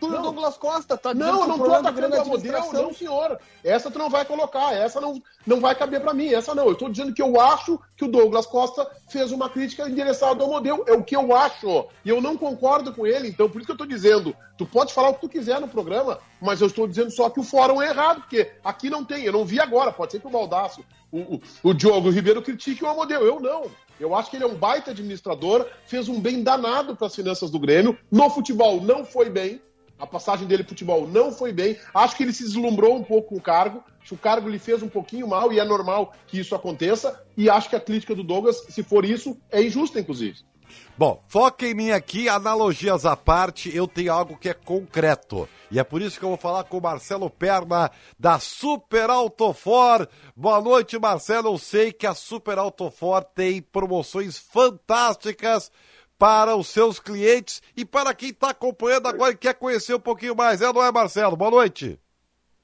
[0.00, 0.16] Tu não.
[0.16, 3.38] e o Douglas Costa, tá Não, eu não tô atacando a modelo, não, senhor.
[3.62, 6.66] Essa tu não vai colocar, essa não, não vai caber para mim, essa não.
[6.66, 10.48] Eu tô dizendo que eu acho que o Douglas Costa fez uma crítica endereçada ao
[10.48, 10.84] modelo.
[10.86, 11.86] É o que eu acho.
[12.02, 14.34] E eu não concordo com ele, então por isso que eu tô dizendo.
[14.56, 17.40] Tu pode falar o que tu quiser no programa, mas eu estou dizendo só que
[17.40, 19.24] o fórum é errado, porque aqui não tem.
[19.24, 20.82] Eu não vi agora, pode ser que o Baldaço,
[21.12, 23.26] o, o, o Diogo Ribeiro critique o modelo.
[23.26, 23.70] Eu não.
[24.00, 27.50] Eu acho que ele é um baita administrador, fez um bem danado para as finanças
[27.50, 27.98] do Grêmio.
[28.10, 29.60] No futebol não foi bem,
[30.00, 31.76] a passagem dele pro futebol não foi bem.
[31.94, 33.84] Acho que ele se deslumbrou um pouco com o cargo.
[34.10, 37.22] O cargo lhe fez um pouquinho mal e é normal que isso aconteça.
[37.36, 40.38] E acho que a crítica do Douglas, se for isso, é injusta, inclusive.
[40.96, 45.48] Bom, foca em mim aqui, analogias à parte, eu tenho algo que é concreto.
[45.70, 50.08] E é por isso que eu vou falar com o Marcelo Perna, da Super Autofor.
[50.36, 51.52] Boa noite, Marcelo.
[51.52, 55.70] Eu sei que a Super Autofor tem promoções fantásticas
[56.20, 60.36] para os seus clientes e para quem está acompanhando agora e quer conhecer um pouquinho
[60.36, 60.60] mais.
[60.60, 61.34] É, não é, Marcelo?
[61.34, 61.98] Boa noite.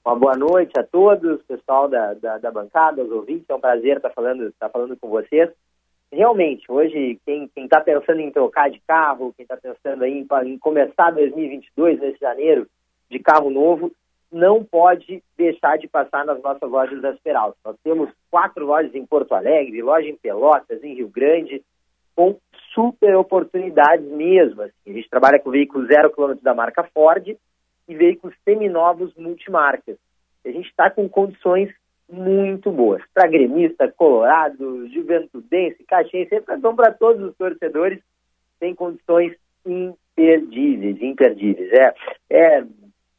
[0.05, 3.49] Uma boa noite a todos, pessoal da, da, da bancada, os ouvintes.
[3.49, 5.49] É um prazer estar falando, estar falando com vocês.
[6.13, 11.11] Realmente, hoje, quem está pensando em trocar de carro, quem está pensando em, em começar
[11.13, 12.69] 2022, nesse janeiro,
[13.11, 13.91] de carro novo,
[14.31, 17.57] não pode deixar de passar nas nossas lojas da Peralta.
[17.65, 21.63] Nós temos quatro lojas em Porto Alegre, loja em Pelotas, em Rio Grande,
[22.15, 22.39] com
[22.77, 24.61] super oportunidades mesmo.
[24.63, 24.73] Assim.
[24.87, 27.27] A gente trabalha com veículos zero quilômetro da marca Ford
[27.89, 29.97] e veículos seminovos multimarcas.
[30.45, 31.75] A gente está com condições
[32.09, 33.03] muito boas.
[33.15, 38.01] Para gremista, colorado, juventudense, caxiense, então para todos os torcedores,
[38.61, 41.73] tem condições imperdíveis, imperdíveis.
[41.73, 41.95] É,
[42.31, 42.65] é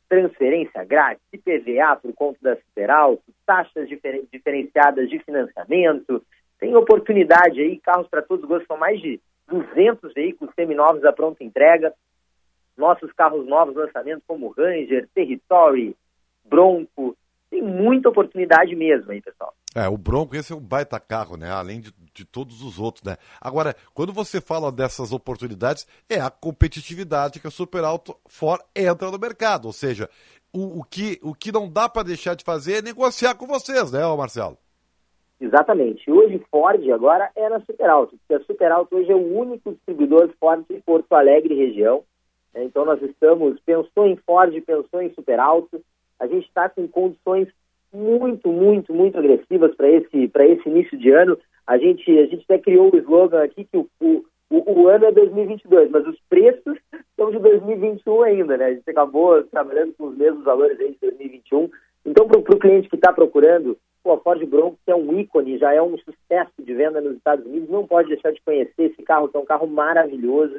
[0.07, 6.23] transferência grátis, IPVA por conta da Superalto, taxas diferen diferenciadas de financiamento,
[6.59, 11.11] tem oportunidade aí, carros para todos os gostos, são mais de 200 veículos seminovos à
[11.11, 11.93] pronta entrega.
[12.77, 15.95] Nossos carros novos, lançamentos como Ranger, Territory,
[16.45, 17.17] Bronco.
[17.49, 19.53] Tem muita oportunidade mesmo aí, pessoal.
[19.73, 21.49] É, o Bronco, esse é um baita carro, né?
[21.49, 23.15] Além de, de todos os outros, né?
[23.39, 29.09] Agora, quando você fala dessas oportunidades, é a competitividade que a Super Auto For entra
[29.09, 29.65] no mercado.
[29.65, 30.09] Ou seja,
[30.51, 33.91] o, o, que, o que não dá para deixar de fazer é negociar com vocês,
[33.91, 34.57] né, Marcelo?
[35.39, 36.09] Exatamente.
[36.09, 39.71] Hoje Ford agora é na Super Alto, porque a Super Alto hoje é o único
[39.71, 42.03] distribuidor Ford em Porto Alegre região.
[42.53, 42.63] Né?
[42.63, 45.79] Então nós estamos, pensou em Ford, pensou em Super Alto.
[46.19, 47.47] A gente está com condições
[47.93, 51.37] muito, muito, muito agressivas para esse, esse início de ano.
[51.65, 55.11] A gente, a gente até criou o slogan aqui que o, o, o, ano é
[55.11, 56.77] 2022, mas os preços
[57.15, 58.65] são de 2021 ainda, né?
[58.65, 61.69] A gente acabou trabalhando com os mesmos valores aí de 2021.
[62.05, 63.77] Então, para o cliente que está procurando
[64.07, 67.45] Pô, a Ford Bronco é um ícone, já é um sucesso de venda nos Estados
[67.45, 70.55] Unidos, não pode deixar de conhecer esse carro, que é um carro maravilhoso.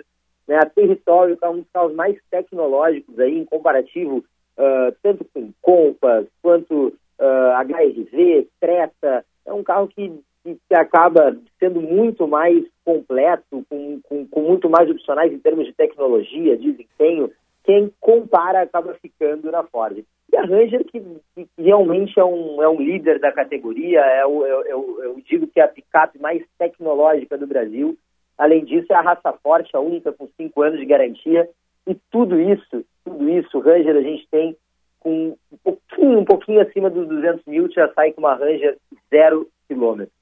[0.47, 0.59] Né?
[0.59, 6.27] A Território é um dos carros mais tecnológicos aí, em comparativo, uh, tanto com Compass,
[6.43, 9.25] quanto uh, ah, HRV, Creta.
[9.47, 10.13] É um carro que,
[10.45, 15.65] que, que acaba sendo muito mais completo, com, com, com muito mais opcionais em termos
[15.65, 17.33] de tecnologia, desempenho.
[17.69, 20.03] Quem compara acaba ficando na Ford.
[20.33, 21.03] E a Ranger, que,
[21.35, 25.07] que, realmente é um, é um líder da categoria, é o, eu, é eu, é
[25.09, 27.95] eu digo que é a picape mais tecnológica do Brasil.
[28.39, 31.47] Além disso, é a raça forte, a única com cinco anos de garantia.
[31.87, 34.57] E tudo isso, tudo isso, Ranger a gente tem
[34.99, 38.79] com um pouquinho, um pouquinho acima dos 200 mil, já sai com uma Ranger
[39.11, 40.15] zero quilômetro.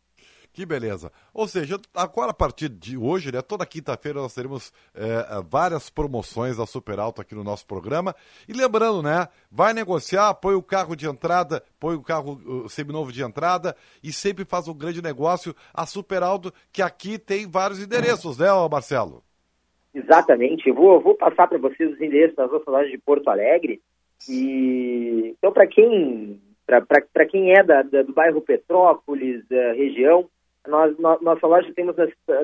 [0.57, 1.13] Que beleza.
[1.35, 6.57] Ou seja, agora a partir de hoje, né, toda quinta-feira nós teremos é, várias promoções
[6.57, 8.15] da Super Alto aqui no nosso programa.
[8.49, 13.13] E lembrando, né, vai negociar, põe o carro de entrada, põe o carro uh, seminovo
[13.13, 15.55] de entrada e sempre faz um grande negócio.
[15.75, 19.23] A Super Alto, que aqui tem vários endereços, né, Marcelo?
[19.95, 20.71] Exatamente.
[20.71, 23.79] Eu vou, vou passar para vocês os endereços das nossas lojas de Porto Alegre.
[24.27, 29.45] E então, para quem para quem é da, da, do bairro Petrópolis,
[29.77, 30.29] região,
[30.69, 31.97] nós, no, nossa loja temos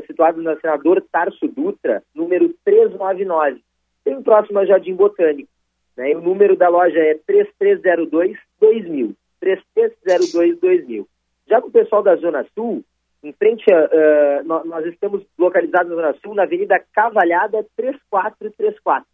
[0.06, 3.60] situada na Senador Tarso Dutra, número 399,
[4.04, 5.48] bem próximo ao Jardim Botânico.
[5.96, 6.14] Né?
[6.16, 9.14] O número da loja é 3302-2000.
[9.42, 11.06] 3302-2000.
[11.48, 12.84] Já para o pessoal da Zona Sul,
[13.22, 19.06] em frente uh, nós, nós, estamos localizados na Zona Sul, na Avenida Cavalhada 3434.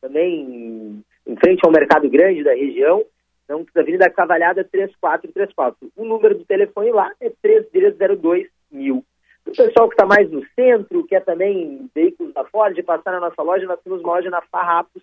[0.00, 3.04] Também em frente ao Mercado Grande da região,
[3.46, 5.92] então, Avenida Cavalhada 3434.
[5.96, 9.04] O número do telefone lá é 3302 mil.
[9.46, 13.40] O pessoal que está mais no centro, quer também veículos da Ford, passar na nossa
[13.40, 15.00] loja, nós temos uma loja na Farrapos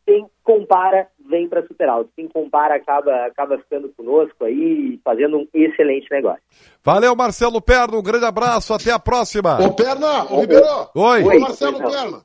[0.07, 2.09] quem compara vem para Super Alto.
[2.15, 6.41] Quem compara acaba, acaba ficando conosco aí, fazendo um excelente negócio.
[6.81, 9.59] Valeu, Marcelo Perna, um grande abraço, até a próxima.
[9.59, 10.65] Ô, Perna, ô, Ribeiro.
[10.95, 11.23] Oi.
[11.23, 11.39] Oi.
[11.39, 12.21] Marcelo Oi, Perna.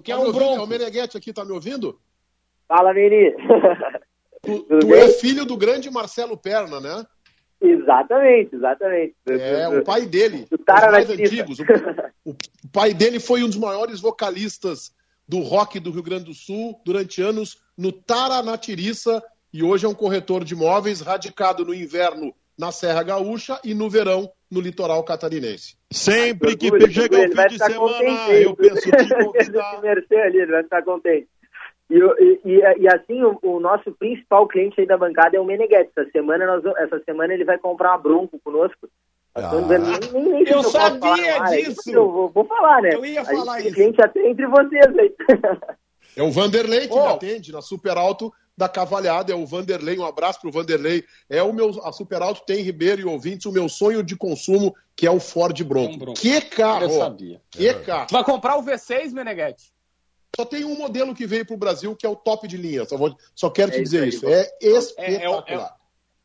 [0.00, 0.60] O que é tá um bronco?
[0.60, 2.00] É o Meneghete aqui, tá me ouvindo?
[2.66, 3.32] Fala, Meni.
[4.40, 7.04] Tu, tu é filho do grande Marcelo Perna, né?
[7.60, 9.14] Exatamente, exatamente.
[9.28, 10.46] É, o pai dele.
[10.50, 11.58] Os mais antigos.
[12.24, 12.36] O, o,
[12.72, 14.90] pai dele foi um dos maiores vocalistas
[15.28, 19.22] do rock do Rio Grande do Sul durante anos no Taranatiriça
[19.52, 23.90] e hoje é um corretor de imóveis radicado no inverno na Serra Gaúcha e no
[23.90, 25.76] verão no litoral catarinense.
[25.92, 29.80] Sempre que chega o fim de semana, contente, eu penso em convidar.
[30.26, 31.28] ele vai estar contente.
[31.90, 35.90] E, e, e, assim, o, o, nosso principal cliente aí da bancada é o Meneghetti.
[35.96, 38.88] Essa semana, nós, essa semana ele vai comprar uma Bronco conosco.
[39.34, 41.90] Ah, nem, nem, nem eu sabia falar, disso!
[41.90, 42.90] Eu vou, vou, falar, né?
[42.94, 43.74] Eu ia falar isso.
[43.74, 45.14] cliente até entre vocês aí.
[46.16, 47.02] É o Vanderlei que oh.
[47.02, 49.32] me atende na Super Alto da Cavalhada.
[49.32, 51.02] É o Vanderlei, um abraço pro Vanderlei.
[51.28, 54.74] É o meu, a Super Alto tem Ribeiro e ouvintes, o meu sonho de consumo,
[54.94, 55.94] que é o Ford Bronco.
[55.94, 56.20] Um Bronco.
[56.20, 56.84] Que carro!
[56.84, 57.40] Eu sabia.
[57.50, 57.74] Que é.
[57.74, 58.06] carro!
[58.08, 59.72] Tu vai comprar o V6, Meneghetti?
[60.36, 62.84] Só tem um modelo que veio para o Brasil que é o top de linha.
[62.84, 64.28] Só, vou, só quero é te dizer isso.
[64.28, 65.44] É espetacular.
[65.48, 65.70] É, é, é,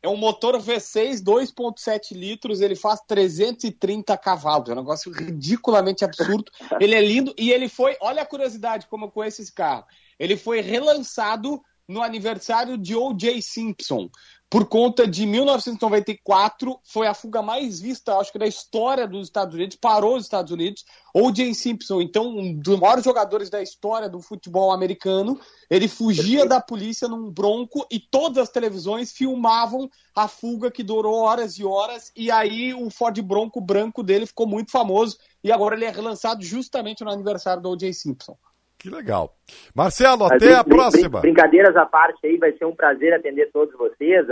[0.02, 4.68] é um motor V6 2.7 litros, ele faz 330 cavalos.
[4.68, 6.52] É um negócio ridiculamente absurdo.
[6.80, 7.96] ele é lindo e ele foi.
[8.00, 9.84] Olha a curiosidade como eu conheço esse carro.
[10.18, 13.40] Ele foi relançado no aniversário de O.J.
[13.42, 14.08] Simpson
[14.48, 19.56] por conta de 1994, foi a fuga mais vista, acho que da história dos Estados
[19.56, 20.84] Unidos, parou os Estados Unidos.
[21.12, 26.46] O Jay Simpson, então, um dos maiores jogadores da história do futebol americano, ele fugia
[26.46, 31.64] da polícia num bronco e todas as televisões filmavam a fuga que durou horas e
[31.64, 35.90] horas, e aí o Ford Bronco branco dele ficou muito famoso, e agora ele é
[35.90, 37.92] relançado justamente no aniversário do O.J.
[37.92, 38.38] Simpson.
[38.78, 39.34] Que legal.
[39.74, 41.20] Marcelo, até a próxima.
[41.20, 44.26] Brincadeiras à parte aí, vai ser um prazer atender todos vocês,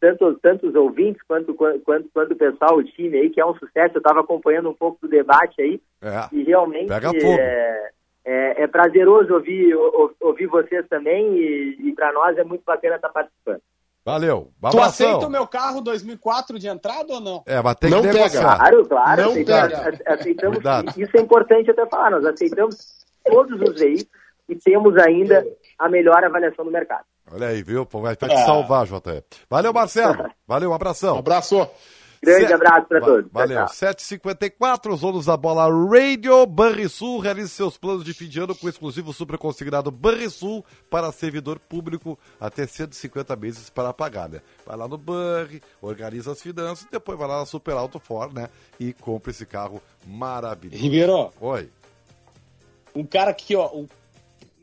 [0.00, 3.54] tanto, tanto os ouvintes quanto, quanto, quanto o pessoal, o time aí, que é um
[3.54, 3.96] sucesso.
[3.96, 5.80] Eu estava acompanhando um pouco do debate aí.
[6.02, 7.90] É, e realmente é,
[8.24, 9.74] é, é, prazeroso ouvir,
[10.20, 13.60] ouvir vocês também e, e para nós é muito bacana estar participando.
[14.04, 14.50] Valeu.
[14.70, 17.42] Tu aceita o meu carro 2004 de entrada ou não?
[17.46, 18.56] É, mas tem não que negociar.
[18.56, 19.22] Claro, claro.
[19.22, 22.12] Não aceitamos, aceitamos isso é importante até falar.
[22.12, 24.08] Nós aceitamos todos os veículos
[24.48, 25.46] e temos ainda
[25.78, 27.04] a melhor avaliação do mercado.
[27.30, 27.86] Olha aí, viu?
[27.90, 28.46] Vai te é.
[28.46, 29.22] salvar, JE.
[29.50, 30.30] Valeu, Marcelo.
[30.48, 31.16] Valeu, um abração.
[31.16, 31.68] Um abraço.
[32.22, 33.30] Grande abraço para todos.
[33.30, 33.64] Valeu.
[33.66, 37.20] 7h54, os donos da bola Radio Banrisul.
[37.20, 41.60] Realize seus planos de fim de ano com o exclusivo super consignado Banrisul para servidor
[41.60, 44.40] público até 150 meses para pagar, né?
[44.66, 48.48] Vai lá no Banri, organiza as finanças, depois vai lá na Super Auto Ford, né?
[48.80, 50.82] E compra esse carro maravilhoso.
[50.82, 51.30] Ribeiro.
[51.40, 51.70] Oi
[52.94, 53.88] um cara que, ó, o,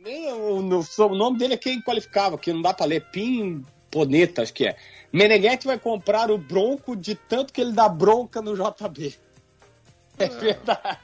[0.06, 4.54] o, o, nome dele é quem qualificava, que não dá para ler, Pim Poneta, acho
[4.54, 4.76] que é.
[5.12, 9.16] Meneghetti vai comprar o Bronco de tanto que ele dá bronca no JB.
[10.18, 11.00] É, é verdade.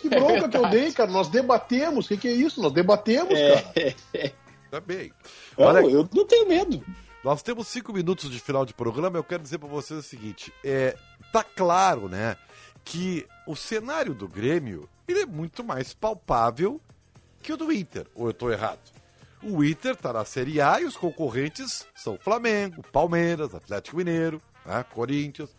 [0.00, 1.10] Que bronca é que eu dei, cara.
[1.10, 2.06] Nós debatemos.
[2.06, 2.60] O que, que, é isso?
[2.60, 4.34] Nós debatemos, é, cara.
[4.70, 5.12] Tá bem.
[5.56, 6.84] Olha, não, eu não tenho medo.
[7.22, 9.16] Nós temos cinco minutos de final de programa.
[9.16, 10.96] Eu quero dizer para vocês o seguinte: é,
[11.32, 12.36] tá claro, né,
[12.84, 16.80] que o cenário do Grêmio ele é muito mais palpável
[17.42, 18.06] que o do Inter.
[18.14, 18.80] Ou eu estou errado?
[19.42, 24.84] O Inter está na Série A e os concorrentes são Flamengo, Palmeiras, Atlético Mineiro, né,
[24.94, 25.50] Corinthians.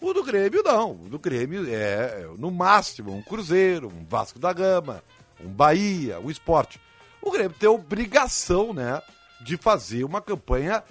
[0.00, 0.92] O do Grêmio não.
[0.92, 5.02] O do Grêmio é, é, no máximo, um Cruzeiro, um Vasco da Gama,
[5.40, 6.80] um Bahia, um Esporte.
[7.20, 9.02] O Grêmio tem obrigação, né,
[9.40, 10.84] de fazer uma campanha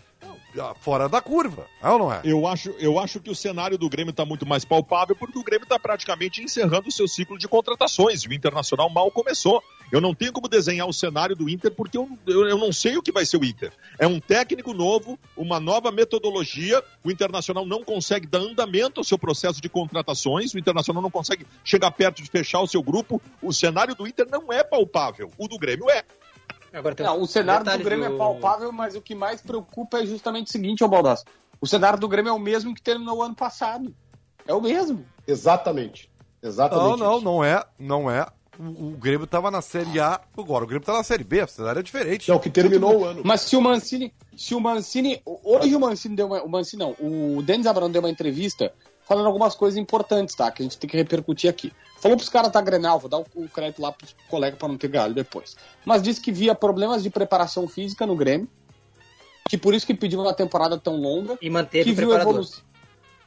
[0.80, 2.22] fora da curva, é ou não é?
[2.24, 5.44] Eu acho, eu acho que o cenário do Grêmio está muito mais palpável porque o
[5.44, 9.64] Grêmio está praticamente encerrando o seu ciclo de contratações o Internacional mal começou.
[9.92, 12.98] Eu não tenho como desenhar o cenário do Inter porque eu, eu, eu, não sei
[12.98, 13.72] o que vai ser o Inter.
[14.00, 16.84] É um técnico novo, uma nova metodologia.
[17.04, 20.54] O Internacional não consegue dar andamento ao seu processo de contratações.
[20.54, 23.22] O Internacional não consegue chegar perto de fechar o seu grupo.
[23.42, 25.32] O cenário do Inter não é palpável.
[25.38, 26.04] O do Grêmio é.
[26.76, 28.16] Agora, não, o cenário do Grêmio do...
[28.16, 31.24] é palpável, mas o que mais preocupa é justamente o seguinte, ô Baldasso.
[31.62, 33.96] O cenário do Grêmio é o mesmo que terminou o ano passado.
[34.46, 35.06] É o mesmo.
[35.26, 36.12] Exatamente.
[36.44, 36.90] Exatamente.
[36.90, 37.26] Não, não, isso.
[37.26, 37.64] não é.
[37.80, 38.28] Não é.
[38.60, 41.48] o, o Grêmio tava na Série A, agora o Grêmio tá na Série B, o
[41.48, 42.30] cenário é diferente.
[42.30, 43.22] É o que terminou o ano.
[43.24, 46.96] Mas se o Mancini, se o Mancini, hoje o Mancini deu uma, o Mancini não,
[47.00, 48.74] o Denis Abrão deu uma entrevista
[49.06, 50.52] falando algumas coisas importantes, tá?
[50.52, 51.72] Que a gente tem que repercutir aqui.
[52.00, 54.88] Falou pros caras da Grenal, vou dar o, crédito lá pros colegas para não ter
[54.88, 55.56] galho depois.
[55.86, 58.48] Mas disse que via problemas de preparação física no Grêmio,
[59.48, 61.38] que por isso que pediu uma temporada tão longa.
[61.42, 62.34] E manteve que o viu preparador.
[62.34, 62.64] evolução.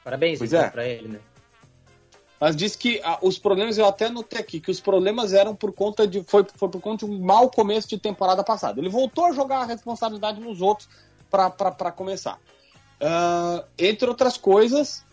[0.04, 0.70] Parabéns Pois então, é.
[0.70, 1.20] pra ele, né?
[2.40, 5.72] Mas diz que ah, os problemas, eu até anotei aqui, que os problemas eram por
[5.72, 6.22] conta de.
[6.22, 8.80] Foi, foi por conta de um mau começo de temporada passada.
[8.80, 10.88] Ele voltou a jogar a responsabilidade nos outros
[11.30, 12.38] para começar.
[13.00, 15.04] Ah, entre outras coisas,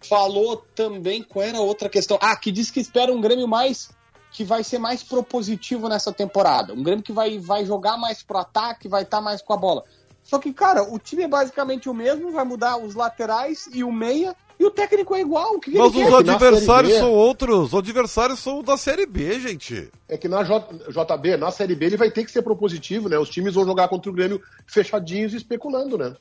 [0.00, 2.18] falou também qual era a outra questão.
[2.20, 3.90] Ah, que diz que espera um Grêmio mais.
[4.32, 6.72] que vai ser mais propositivo nessa temporada.
[6.72, 9.82] Um Grêmio que vai, vai jogar mais pro ataque, vai estar mais com a bola.
[10.22, 13.90] Só que, cara, o time é basicamente o mesmo, vai mudar os laterais e o
[13.90, 15.54] meia, e o técnico é igual.
[15.56, 16.10] O que que Mas os quer?
[16.10, 17.72] na adversários são outros.
[17.72, 19.90] Os adversários são da Série B, gente.
[20.08, 23.18] É que na J- JB, na Série B, ele vai ter que ser propositivo, né?
[23.18, 26.14] Os times vão jogar contra o Grêmio fechadinhos e especulando, né?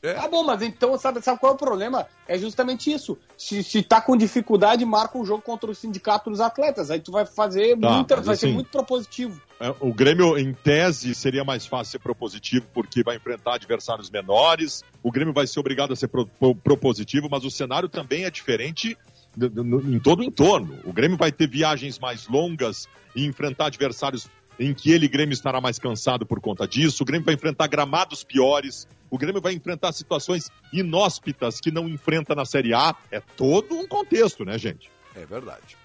[0.00, 2.06] Tá bom, mas então sabe, sabe qual é o problema?
[2.26, 3.18] É justamente isso.
[3.36, 6.90] Se, se tá com dificuldade, marca um jogo contra o sindicato dos atletas.
[6.90, 9.40] Aí tu vai fazer Tá, muita, vai ser assim- muito propositivo.
[9.58, 14.84] É, O Grêmio, em tese, seria mais fácil ser propositivo porque vai enfrentar adversários menores.
[15.02, 18.30] O Grêmio vai ser obrigado a ser pro- pro- propositivo, mas o cenário também é
[18.30, 18.96] diferente
[19.36, 20.78] em todo o entorno.
[20.84, 24.28] O Grêmio vai ter viagens mais longas e enfrentar adversários
[24.58, 27.02] em que ele, Grêmio, estará mais cansado por conta disso.
[27.02, 28.88] O Grêmio vai enfrentar gramados piores.
[29.10, 32.94] O Grêmio vai enfrentar situações inóspitas que não enfrenta na Série A.
[33.10, 34.90] É todo um contexto, né, gente?
[35.14, 35.76] É verdade.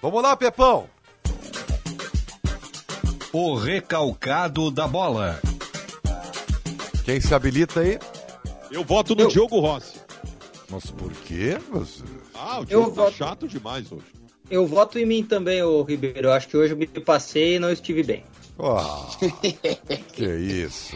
[0.00, 0.88] Vamos lá, Pepão.
[3.32, 5.40] O recalcado da bola.
[7.04, 7.98] Quem se habilita aí?
[8.70, 10.00] Eu voto no Diogo Rossi.
[10.70, 11.58] Mas por quê?
[11.70, 12.02] Mas...
[12.34, 14.04] Ah, o Diogo tá voto- chato demais hoje.
[14.52, 16.28] Eu voto em mim também, ô Ribeiro.
[16.28, 18.22] Eu acho que hoje eu me passei e não estive bem.
[18.58, 19.08] Ah,
[20.12, 20.94] que isso.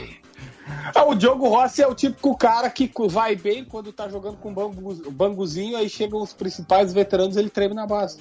[0.95, 4.51] Ah, o Diogo Rossi é o típico cara que vai bem quando tá jogando com
[4.51, 8.19] o bangu- o banguzinho, aí chegam os principais veteranos ele treme na base.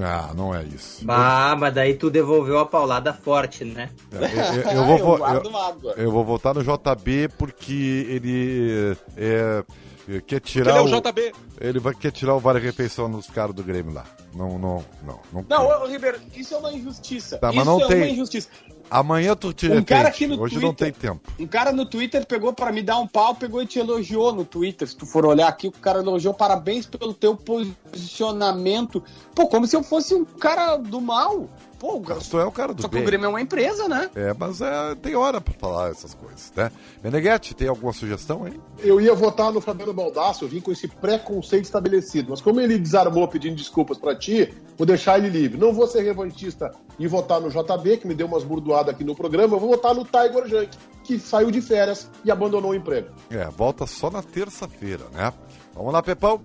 [0.00, 1.04] Ah, não é isso.
[1.08, 3.90] Ah, mas daí tu devolveu a paulada forte, né?
[4.10, 9.64] Eu, eu- eu vou, eu- eu vou votar no JB porque ele é,
[10.08, 11.32] é, quer tirar Ele é o JB.
[11.60, 14.04] ele vai quer tirar o vale refeição nos caras do Grêmio lá.
[14.34, 15.20] Não, não, não.
[15.32, 17.38] Não, Não, ô, Ribeiro, isso é uma injustiça.
[17.38, 18.48] Tá, mas isso não é tem- uma injustiça.
[18.88, 21.32] Amanhã tu te Um cara aqui no Hoje não tem Twitter- tempo.
[21.40, 24.44] Um cara no Twitter pegou pra me dar um pau, pegou e te elogiou no
[24.44, 24.86] Twitter.
[24.86, 29.02] Se tu for olhar aqui, o cara elogiou, parabéns pelo teu posicionamento.
[29.34, 31.48] Pô, como se eu fosse um cara do mal.
[31.78, 32.00] Pô,
[32.30, 33.04] Tu é o cara do só que o bem.
[33.06, 34.10] Grêmio é uma empresa, né?
[34.14, 36.70] É, mas é, tem hora pra falar essas coisas, né?
[37.04, 38.58] Meneghete, tem alguma sugestão aí?
[38.78, 42.30] Eu ia votar no Fabiano Baldasso, eu vim com esse preconceito estabelecido.
[42.30, 45.58] Mas como ele desarmou pedindo desculpas pra ti, vou deixar ele livre.
[45.58, 49.14] Não vou ser revanchista e votar no JB, que me deu umas burdoadas aqui no
[49.14, 49.54] programa.
[49.54, 50.70] Eu vou votar no Tiger Junk,
[51.04, 53.08] que saiu de férias e abandonou o emprego.
[53.30, 55.32] É, volta só na terça-feira, né?
[55.74, 56.40] Vamos lá, Pepão.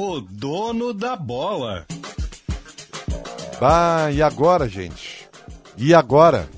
[0.00, 1.84] O dono da bola.
[3.60, 5.28] Ah, e agora, gente?
[5.76, 6.48] E agora?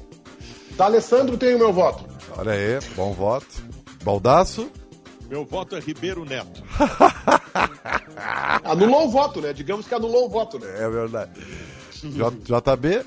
[0.76, 2.04] Tá, Alessandro tem o meu voto.
[2.36, 3.46] Olha aí, bom voto.
[4.04, 4.70] Baldaço?
[5.26, 6.62] Meu voto é Ribeiro Neto.
[8.62, 9.54] Anulou o voto, né?
[9.54, 10.66] Digamos que anulou o voto, né?
[10.78, 11.30] É verdade.
[12.02, 13.06] J- JB?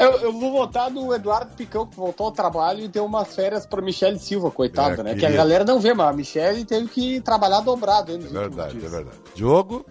[0.00, 3.66] Eu, eu vou votar no Eduardo Picão, que voltou ao trabalho e deu umas férias
[3.66, 5.14] pra Michele Silva, coitada, É, né?
[5.14, 8.12] Que a galera não vê, mas a Michele teve que trabalhar dobrado.
[8.12, 9.16] Hein, É verdade, é verdade.
[9.34, 9.84] Diogo?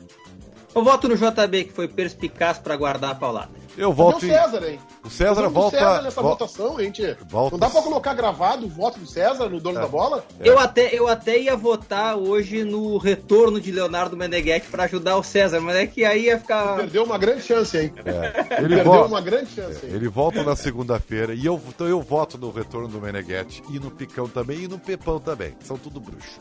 [0.74, 3.50] Eu voto no JB, que foi perspicaz pra guardar a paulada.
[3.80, 4.30] Eu Cadê volto o em...
[4.30, 4.80] César, hein?
[5.04, 5.78] O César do volta...
[5.80, 7.18] César nessa vo- votação, tia?
[7.28, 10.26] volta- Não dá pra colocar gravado o voto do César no dono da bola?
[10.40, 15.24] Eu, até, eu até ia votar hoje no retorno de Leonardo Meneghetti pra ajudar o
[15.24, 16.76] César, mas é que aí ia ficar.
[16.76, 17.94] Perdeu uma grande chance, hein?
[18.06, 19.92] É, ele, Perdeu volta, uma grande chance, hein?
[19.94, 23.90] ele volta na segunda-feira e eu, então eu voto no retorno do Meneghetti e no
[23.90, 25.56] Picão também e no Pepão também.
[25.64, 26.40] São tudo bruxo.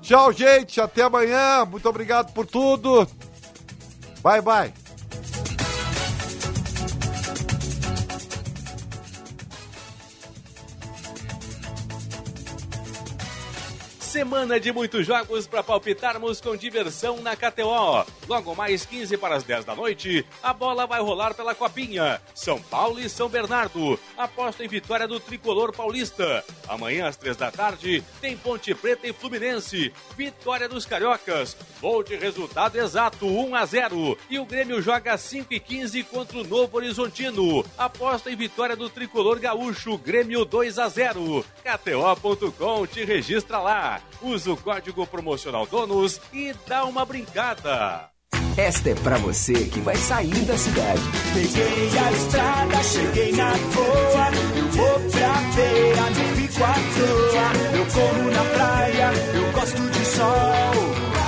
[0.00, 0.80] Tchau, gente.
[0.80, 1.64] Até amanhã.
[1.64, 3.04] Muito obrigado por tudo.
[4.22, 4.85] Bye, bye.
[14.16, 18.06] Semana de muitos jogos para palpitarmos com diversão na KTO.
[18.26, 22.18] Logo mais 15 para as 10 da noite, a bola vai rolar pela Copinha.
[22.34, 24.00] São Paulo e São Bernardo.
[24.16, 26.42] Aposta em vitória do tricolor paulista.
[26.66, 29.92] Amanhã às 3 da tarde, tem Ponte Preta e Fluminense.
[30.16, 31.54] Vitória dos Cariocas.
[31.82, 34.16] Gol de resultado exato, 1 a 0.
[34.30, 37.62] E o Grêmio joga 5 e 15 contra o Novo Horizontino.
[37.76, 39.98] Aposta em vitória do tricolor gaúcho.
[39.98, 41.44] Grêmio 2 a 0.
[41.62, 44.05] KTO.com te registra lá.
[44.22, 48.10] Usa o código promocional DONOS e dá uma brincada.
[48.56, 51.02] Esta é pra você que vai sair da cidade.
[51.34, 54.30] Peguei a estrada, cheguei na boa.
[54.56, 57.76] Eu vou pra feira, não fico à toa.
[57.76, 60.72] Eu corro na praia, eu gosto de sol.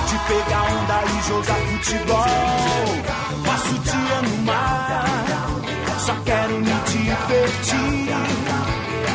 [0.09, 2.25] De pegar onda e jogar futebol.
[3.45, 5.05] Passo o dia no mar,
[5.99, 8.09] só quero me divertir.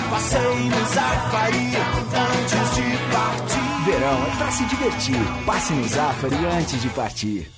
[0.09, 1.64] Passei no partir.
[3.85, 5.15] Verão é pra se divertir.
[5.45, 7.51] Passe no Zafari antes de partir.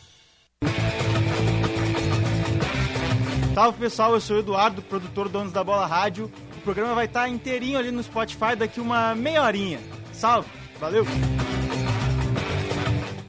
[3.55, 6.29] Salve pessoal, eu sou o Eduardo, produtor Donos da Bola Rádio.
[6.57, 9.79] O programa vai estar inteirinho ali no Spotify daqui uma meia horinha.
[10.13, 10.49] Salve,
[10.81, 11.07] valeu!